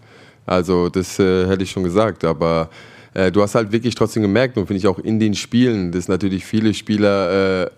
Also 0.46 0.90
das 0.90 1.18
äh, 1.18 1.48
hätte 1.48 1.64
ich 1.64 1.70
schon 1.70 1.83
gesagt, 1.83 2.24
aber 2.24 2.68
äh, 3.14 3.33
du 3.33 3.42
hast 3.42 3.55
halt 3.55 3.72
wirklich 3.72 3.94
trotzdem 3.94 4.22
gemerkt 4.22 4.59
und 4.59 4.66
finde 4.66 4.79
ich 4.79 4.87
auch 4.87 4.98
in 4.98 5.18
den 5.18 5.35
Spielen, 5.35 5.92
dass 5.92 6.09
natürlich 6.09 6.44
viele 6.44 6.74
Spieler 6.74 7.64
äh, 7.64 7.70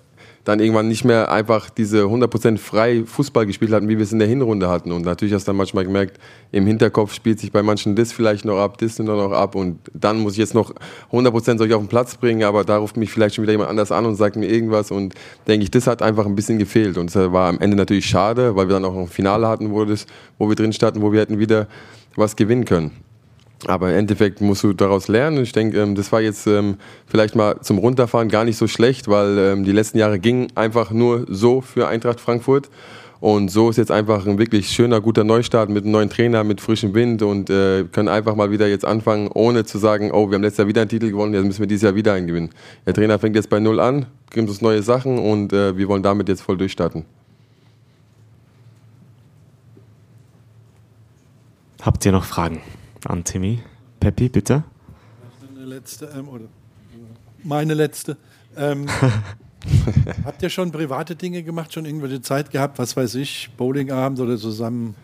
dann 0.46 0.60
irgendwann 0.60 0.86
nicht 0.86 1.04
mehr 1.04 1.30
einfach 1.32 1.70
diese 1.70 2.04
100% 2.04 2.58
frei 2.58 3.02
Fußball 3.04 3.46
gespielt 3.46 3.72
hatten, 3.72 3.88
wie 3.88 3.96
wir 3.96 4.04
es 4.04 4.12
in 4.12 4.20
der 4.20 4.28
Hinrunde 4.28 4.68
hatten. 4.68 4.92
Und 4.92 5.04
natürlich 5.04 5.34
hast 5.34 5.44
du 5.44 5.50
dann 5.50 5.56
manchmal 5.56 5.84
gemerkt, 5.84 6.20
im 6.52 6.66
Hinterkopf 6.66 7.12
spielt 7.12 7.40
sich 7.40 7.50
bei 7.50 7.64
manchen 7.64 7.96
das 7.96 8.12
vielleicht 8.12 8.44
noch 8.44 8.56
ab, 8.58 8.78
das 8.78 8.96
nur 9.00 9.16
noch 9.16 9.32
ab 9.32 9.56
und 9.56 9.80
dann 9.92 10.20
muss 10.20 10.34
ich 10.34 10.38
jetzt 10.38 10.54
noch 10.54 10.72
100% 11.10 11.58
soll 11.58 11.66
ich 11.66 11.74
auf 11.74 11.82
den 11.82 11.88
Platz 11.88 12.16
bringen, 12.16 12.44
aber 12.44 12.62
da 12.62 12.78
ruft 12.78 12.96
mich 12.96 13.10
vielleicht 13.10 13.34
schon 13.34 13.42
wieder 13.42 13.52
jemand 13.52 13.70
anders 13.70 13.90
an 13.90 14.06
und 14.06 14.14
sagt 14.14 14.36
mir 14.36 14.46
irgendwas 14.46 14.92
und 14.92 15.14
denke 15.48 15.64
ich, 15.64 15.70
das 15.72 15.88
hat 15.88 16.00
einfach 16.00 16.26
ein 16.26 16.36
bisschen 16.36 16.58
gefehlt 16.58 16.96
und 16.96 17.12
das 17.12 17.32
war 17.32 17.48
am 17.48 17.58
Ende 17.58 17.76
natürlich 17.76 18.06
schade, 18.06 18.54
weil 18.54 18.68
wir 18.68 18.74
dann 18.74 18.84
auch 18.84 18.96
ein 18.96 19.08
Finale 19.08 19.48
hatten, 19.48 19.72
wo, 19.72 19.84
das, 19.84 20.06
wo 20.38 20.48
wir 20.48 20.54
drin 20.54 20.72
standen, 20.72 21.02
wo 21.02 21.12
wir 21.12 21.20
hätten 21.20 21.40
wieder 21.40 21.66
was 22.14 22.36
gewinnen 22.36 22.64
können. 22.64 22.92
Aber 23.64 23.90
im 23.90 23.96
Endeffekt 23.96 24.40
musst 24.40 24.62
du 24.64 24.74
daraus 24.74 25.08
lernen. 25.08 25.42
Ich 25.42 25.52
denke, 25.52 25.80
ähm, 25.80 25.94
das 25.94 26.12
war 26.12 26.20
jetzt 26.20 26.46
ähm, 26.46 26.76
vielleicht 27.06 27.34
mal 27.34 27.60
zum 27.62 27.78
Runterfahren 27.78 28.28
gar 28.28 28.44
nicht 28.44 28.58
so 28.58 28.66
schlecht, 28.66 29.08
weil 29.08 29.38
ähm, 29.38 29.64
die 29.64 29.72
letzten 29.72 29.98
Jahre 29.98 30.18
gingen 30.18 30.48
einfach 30.54 30.90
nur 30.90 31.24
so 31.28 31.62
für 31.62 31.88
Eintracht 31.88 32.20
Frankfurt. 32.20 32.68
Und 33.18 33.50
so 33.50 33.70
ist 33.70 33.78
jetzt 33.78 33.90
einfach 33.90 34.26
ein 34.26 34.38
wirklich 34.38 34.68
schöner, 34.68 35.00
guter 35.00 35.24
Neustart 35.24 35.70
mit 35.70 35.84
einem 35.84 35.92
neuen 35.92 36.10
Trainer, 36.10 36.44
mit 36.44 36.60
frischem 36.60 36.92
Wind 36.92 37.22
und 37.22 37.48
äh, 37.48 37.84
können 37.84 38.08
einfach 38.08 38.36
mal 38.36 38.50
wieder 38.50 38.68
jetzt 38.68 38.84
anfangen, 38.84 39.28
ohne 39.32 39.64
zu 39.64 39.78
sagen, 39.78 40.10
oh, 40.12 40.28
wir 40.28 40.34
haben 40.34 40.42
letztes 40.42 40.58
Jahr 40.58 40.68
wieder 40.68 40.82
einen 40.82 40.90
Titel 40.90 41.10
gewonnen, 41.10 41.32
jetzt 41.32 41.44
müssen 41.44 41.60
wir 41.60 41.66
dieses 41.66 41.82
Jahr 41.82 41.94
wieder 41.94 42.12
einen 42.12 42.26
gewinnen. 42.26 42.50
Der 42.84 42.92
Trainer 42.92 43.18
fängt 43.18 43.34
jetzt 43.34 43.48
bei 43.48 43.58
Null 43.58 43.80
an, 43.80 44.06
gibt 44.30 44.50
uns 44.50 44.60
neue 44.60 44.82
Sachen 44.82 45.18
und 45.18 45.54
äh, 45.54 45.76
wir 45.78 45.88
wollen 45.88 46.02
damit 46.02 46.28
jetzt 46.28 46.42
voll 46.42 46.58
durchstarten. 46.58 47.06
Habt 51.80 52.04
ihr 52.04 52.12
noch 52.12 52.24
Fragen? 52.24 52.60
An 53.10 53.24
Timmy. 53.24 53.60
Peppi, 54.00 54.28
bitte. 54.28 54.64
Eine 55.54 55.64
letzte, 55.64 56.06
ähm, 56.16 56.28
oder 56.28 56.44
meine 57.42 57.74
letzte. 57.74 58.16
Ähm, 58.56 58.86
Habt 60.24 60.42
ihr 60.42 60.50
schon 60.50 60.70
private 60.70 61.16
Dinge 61.16 61.42
gemacht, 61.42 61.72
schon 61.72 61.86
irgendwelche 61.86 62.20
Zeit 62.20 62.50
gehabt, 62.50 62.78
was 62.78 62.96
weiß 62.96 63.16
ich, 63.16 63.50
Bowlingabend 63.56 64.20
oder 64.20 64.36
zusammen 64.36 64.94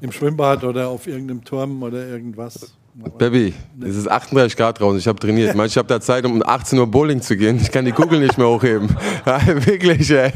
im 0.00 0.12
Schwimmbad 0.12 0.64
oder 0.64 0.88
auf 0.88 1.06
irgendeinem 1.06 1.44
Turm 1.44 1.82
oder 1.82 2.06
irgendwas? 2.06 2.74
Baby, 2.96 3.52
es 3.82 3.96
ist 3.96 4.08
38 4.08 4.56
Grad 4.56 4.78
draußen, 4.78 5.00
ich 5.00 5.08
habe 5.08 5.18
trainiert. 5.18 5.50
Ich, 5.50 5.56
meine, 5.56 5.66
ich 5.66 5.76
habe 5.76 5.88
da 5.88 6.00
Zeit, 6.00 6.24
um 6.24 6.40
18 6.46 6.78
Uhr 6.78 6.86
Bowling 6.86 7.20
zu 7.20 7.36
gehen. 7.36 7.58
Ich 7.60 7.72
kann 7.72 7.84
die 7.84 7.90
Kugel 7.90 8.20
nicht 8.20 8.38
mehr 8.38 8.46
hochheben. 8.46 8.88
Wirklich, 9.24 10.08
ey. 10.12 10.32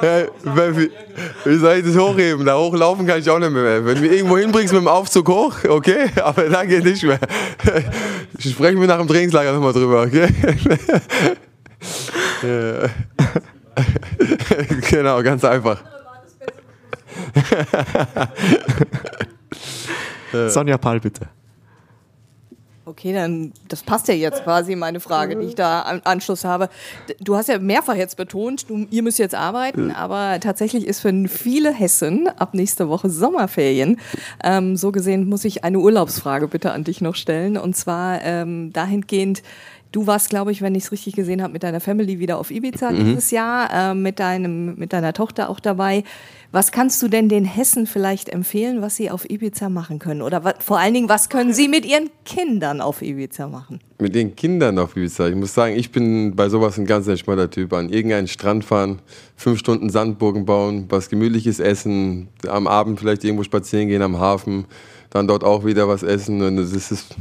Baby, 0.42 0.90
wie 1.44 1.56
soll 1.56 1.76
ich 1.76 1.84
das 1.84 1.96
hochheben? 1.96 2.44
Da 2.44 2.58
hochlaufen 2.58 3.06
kann 3.06 3.20
ich 3.20 3.30
auch 3.30 3.38
nicht 3.38 3.52
mehr. 3.52 3.86
Wenn 3.86 3.94
du 3.94 4.00
mich 4.00 4.10
irgendwo 4.10 4.36
hinbringst 4.36 4.72
mit 4.72 4.82
dem 4.82 4.88
Aufzug 4.88 5.28
hoch, 5.28 5.54
okay, 5.68 6.10
aber 6.24 6.48
dann 6.48 6.66
geht 6.66 6.84
nicht 6.84 7.04
mehr. 7.04 7.20
Sprechen 8.36 8.80
wir 8.80 8.88
nach 8.88 8.98
dem 8.98 9.06
Trainingslager 9.06 9.52
nochmal 9.52 9.72
drüber, 9.72 10.02
okay? 10.02 10.26
genau, 14.90 15.22
ganz 15.22 15.44
einfach. 15.44 15.84
Sonja 20.48 20.78
Pall, 20.78 20.98
bitte. 20.98 21.28
Okay, 22.86 23.14
dann 23.14 23.52
das 23.68 23.82
passt 23.82 24.08
ja 24.08 24.14
jetzt 24.14 24.44
quasi 24.44 24.76
meine 24.76 25.00
Frage, 25.00 25.36
die 25.36 25.46
ich 25.46 25.54
da 25.54 25.82
am 25.82 26.02
Anschluss 26.04 26.44
habe. 26.44 26.68
Du 27.18 27.34
hast 27.34 27.48
ja 27.48 27.58
mehrfach 27.58 27.94
jetzt 27.94 28.18
betont, 28.18 28.68
du, 28.68 28.86
ihr 28.90 29.02
müsst 29.02 29.18
jetzt 29.18 29.34
arbeiten, 29.34 29.90
aber 29.90 30.38
tatsächlich 30.40 30.86
ist 30.86 31.00
für 31.00 31.12
viele 31.28 31.72
Hessen 31.72 32.28
ab 32.28 32.52
nächste 32.52 32.90
Woche 32.90 33.08
Sommerferien. 33.08 33.98
Ähm, 34.42 34.76
so 34.76 34.92
gesehen 34.92 35.26
muss 35.30 35.46
ich 35.46 35.64
eine 35.64 35.78
Urlaubsfrage 35.78 36.46
bitte 36.46 36.72
an 36.72 36.84
dich 36.84 37.00
noch 37.00 37.14
stellen 37.14 37.56
und 37.56 37.74
zwar 37.74 38.20
ähm, 38.22 38.70
dahingehend. 38.74 39.42
Du 39.94 40.08
warst, 40.08 40.28
glaube 40.28 40.50
ich, 40.50 40.60
wenn 40.60 40.74
ich 40.74 40.86
es 40.86 40.90
richtig 40.90 41.14
gesehen 41.14 41.40
habe, 41.40 41.52
mit 41.52 41.62
deiner 41.62 41.78
Family 41.78 42.18
wieder 42.18 42.38
auf 42.38 42.50
Ibiza 42.50 42.90
dieses 42.90 43.30
Jahr, 43.30 43.92
äh, 43.92 43.94
mit, 43.94 44.18
deinem, 44.18 44.74
mit 44.74 44.92
deiner 44.92 45.12
Tochter 45.12 45.48
auch 45.48 45.60
dabei. 45.60 46.02
Was 46.50 46.72
kannst 46.72 47.00
du 47.00 47.06
denn 47.06 47.28
den 47.28 47.44
Hessen 47.44 47.86
vielleicht 47.86 48.28
empfehlen, 48.28 48.82
was 48.82 48.96
sie 48.96 49.12
auf 49.12 49.30
Ibiza 49.30 49.68
machen 49.68 50.00
können? 50.00 50.20
Oder 50.20 50.56
vor 50.58 50.80
allen 50.80 50.94
Dingen, 50.94 51.08
was 51.08 51.28
können 51.28 51.52
sie 51.52 51.68
mit 51.68 51.86
ihren 51.86 52.10
Kindern 52.24 52.80
auf 52.80 53.02
Ibiza 53.02 53.46
machen? 53.46 53.78
Mit 54.00 54.16
den 54.16 54.34
Kindern 54.34 54.80
auf 54.80 54.96
Ibiza. 54.96 55.28
Ich 55.28 55.36
muss 55.36 55.54
sagen, 55.54 55.76
ich 55.76 55.92
bin 55.92 56.34
bei 56.34 56.48
sowas 56.48 56.76
ein 56.76 56.86
ganz 56.86 57.06
entspannter 57.06 57.48
Typ. 57.48 57.72
An 57.72 57.88
irgendeinen 57.88 58.26
Strand 58.26 58.64
fahren, 58.64 58.98
fünf 59.36 59.60
Stunden 59.60 59.90
Sandburgen 59.90 60.44
bauen, 60.44 60.86
was 60.88 61.08
Gemütliches 61.08 61.60
essen, 61.60 62.26
am 62.48 62.66
Abend 62.66 62.98
vielleicht 62.98 63.22
irgendwo 63.22 63.44
spazieren 63.44 63.86
gehen 63.86 64.02
am 64.02 64.18
Hafen, 64.18 64.64
dann 65.10 65.28
dort 65.28 65.44
auch 65.44 65.64
wieder 65.64 65.86
was 65.86 66.02
essen. 66.02 66.42
Und 66.42 66.56
das 66.56 66.72
ist, 66.72 67.14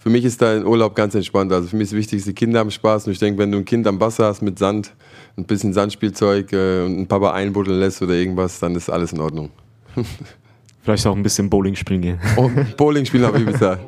für 0.00 0.08
mich 0.08 0.24
ist 0.24 0.40
da 0.40 0.56
ein 0.56 0.64
Urlaub 0.64 0.94
ganz 0.94 1.14
entspannt. 1.14 1.52
Also 1.52 1.68
für 1.68 1.76
mich 1.76 1.88
ist 1.88 1.92
wichtig, 1.92 2.24
die 2.24 2.32
Kinder 2.32 2.60
haben 2.60 2.70
Spaß. 2.70 3.06
Und 3.06 3.12
ich 3.12 3.18
denke, 3.18 3.38
wenn 3.38 3.52
du 3.52 3.58
ein 3.58 3.66
Kind 3.66 3.86
am 3.86 4.00
Wasser 4.00 4.24
hast 4.24 4.40
mit 4.40 4.58
Sand, 4.58 4.94
ein 5.36 5.44
bisschen 5.44 5.74
Sandspielzeug 5.74 6.50
äh, 6.54 6.84
und 6.84 7.00
ein 7.00 7.06
Papa 7.06 7.32
einbuddeln 7.34 7.78
lässt 7.78 8.00
oder 8.00 8.14
irgendwas, 8.14 8.58
dann 8.60 8.74
ist 8.74 8.88
alles 8.88 9.12
in 9.12 9.20
Ordnung. 9.20 9.50
Vielleicht 10.82 11.06
auch 11.06 11.14
ein 11.14 11.22
bisschen 11.22 11.50
Bowling 11.50 11.76
spielen 11.76 12.00
gehen. 12.00 12.18
Oh, 12.36 12.50
Bowling 12.78 13.04
spielen 13.04 13.26
auf 13.26 13.38
Ibiza. 13.38 13.78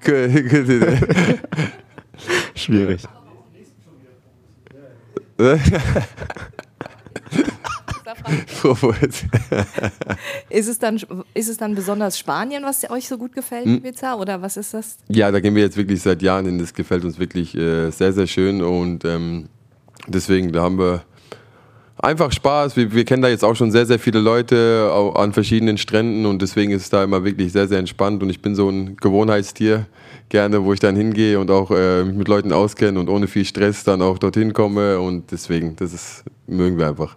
Schwierig. 2.54 3.02
Ist 10.50 10.68
es 10.68 10.78
dann, 10.78 10.96
ist 11.34 11.48
es 11.48 11.56
dann 11.56 11.74
besonders 11.74 12.18
Spanien, 12.18 12.62
was 12.64 12.88
euch 12.90 13.08
so 13.08 13.18
gut 13.18 13.34
gefällt, 13.34 13.66
Ibiza? 13.66 14.14
Oder 14.14 14.42
was 14.42 14.56
ist 14.56 14.74
das? 14.74 14.98
Ja, 15.08 15.30
da 15.30 15.40
gehen 15.40 15.54
wir 15.54 15.62
jetzt 15.62 15.76
wirklich 15.76 16.02
seit 16.02 16.22
Jahren 16.22 16.46
hin. 16.46 16.58
Das 16.58 16.74
gefällt 16.74 17.04
uns 17.04 17.18
wirklich 17.18 17.54
äh, 17.54 17.90
sehr, 17.90 18.12
sehr 18.12 18.26
schön 18.26 18.62
und 18.62 19.04
ähm, 19.04 19.48
deswegen, 20.06 20.52
da 20.52 20.62
haben 20.62 20.78
wir 20.78 21.02
einfach 21.98 22.32
Spaß. 22.32 22.76
Wir, 22.76 22.92
wir 22.92 23.04
kennen 23.04 23.22
da 23.22 23.28
jetzt 23.28 23.44
auch 23.44 23.54
schon 23.54 23.70
sehr, 23.70 23.86
sehr 23.86 23.98
viele 23.98 24.20
Leute 24.20 24.90
an 25.14 25.32
verschiedenen 25.32 25.78
Stränden 25.78 26.26
und 26.26 26.42
deswegen 26.42 26.72
ist 26.72 26.82
es 26.82 26.90
da 26.90 27.04
immer 27.04 27.24
wirklich 27.24 27.52
sehr, 27.52 27.68
sehr 27.68 27.78
entspannt 27.78 28.22
und 28.22 28.30
ich 28.30 28.40
bin 28.40 28.54
so 28.54 28.68
ein 28.68 28.96
Gewohnheitstier 28.96 29.86
gerne, 30.28 30.64
wo 30.64 30.72
ich 30.72 30.80
dann 30.80 30.96
hingehe 30.96 31.38
und 31.38 31.50
auch 31.50 31.70
äh, 31.70 32.04
mich 32.04 32.16
mit 32.16 32.28
Leuten 32.28 32.52
auskenne 32.52 32.98
und 33.00 33.08
ohne 33.08 33.26
viel 33.26 33.44
Stress 33.44 33.84
dann 33.84 34.02
auch 34.02 34.18
dorthin 34.18 34.52
komme 34.52 35.00
und 35.00 35.30
deswegen, 35.32 35.76
das 35.76 35.92
ist, 35.92 36.24
mögen 36.46 36.78
wir 36.78 36.88
einfach. 36.88 37.16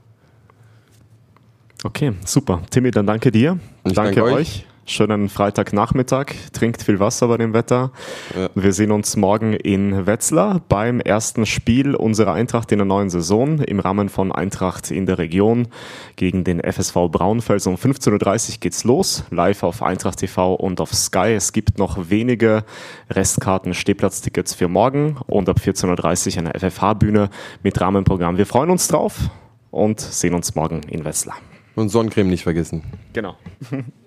Okay, 1.84 2.14
super. 2.26 2.62
Timmy, 2.70 2.92
dann 2.92 3.08
danke 3.08 3.32
dir. 3.32 3.58
Ich 3.84 3.94
danke, 3.94 4.16
danke 4.16 4.24
euch. 4.24 4.34
euch. 4.34 4.66
Schönen 4.86 5.30
Freitagnachmittag. 5.30 6.34
Trinkt 6.54 6.82
viel 6.82 7.00
Wasser 7.00 7.28
bei 7.28 7.38
dem 7.38 7.54
Wetter. 7.54 7.92
Ja. 8.36 8.50
Wir 8.56 8.74
sehen 8.74 8.92
uns 8.92 9.16
morgen 9.16 9.54
in 9.54 10.06
Wetzlar 10.06 10.60
beim 10.68 11.00
ersten 11.00 11.46
Spiel 11.46 11.96
unserer 11.96 12.34
Eintracht 12.34 12.72
in 12.72 12.80
der 12.80 12.86
neuen 12.86 13.10
Saison 13.10 13.60
im 13.60 13.80
Rahmen 13.80 14.10
von 14.10 14.32
Eintracht 14.32 14.92
in 14.92 15.06
der 15.06 15.18
Region 15.18 15.68
gegen 16.16 16.44
den 16.44 16.60
FSV 16.60 17.10
Braunfels. 17.10 17.68
Um 17.68 17.76
15.30 17.76 18.50
Uhr 18.50 18.58
geht's 18.60 18.84
los. 18.84 19.24
Live 19.30 19.64
auf 19.64 19.82
Eintracht 19.82 20.20
TV 20.20 20.56
und 20.56 20.82
auf 20.82 20.94
Sky. 20.94 21.36
Es 21.36 21.54
gibt 21.54 21.78
noch 21.78 22.10
wenige 22.10 22.66
Restkarten, 23.10 23.74
Stehplatztickets 23.74 24.56
für 24.56 24.68
morgen 24.68 25.18
und 25.28 25.48
ab 25.48 25.58
14.30 25.64 26.32
Uhr 26.34 26.50
eine 26.50 26.60
FFH-Bühne 26.60 27.30
mit 27.64 27.80
Rahmenprogramm. 27.80 28.38
Wir 28.38 28.48
freuen 28.48 28.72
uns 28.72 28.88
drauf 28.88 29.30
und 29.70 30.02
sehen 30.02 30.34
uns 30.34 30.56
morgen 30.56 30.82
in 30.90 31.06
Wetzlar. 31.06 31.38
Und 31.76 31.90
Sonnencreme 31.90 32.30
nicht 32.30 32.44
vergessen. 32.44 32.84
Genau. 33.14 33.36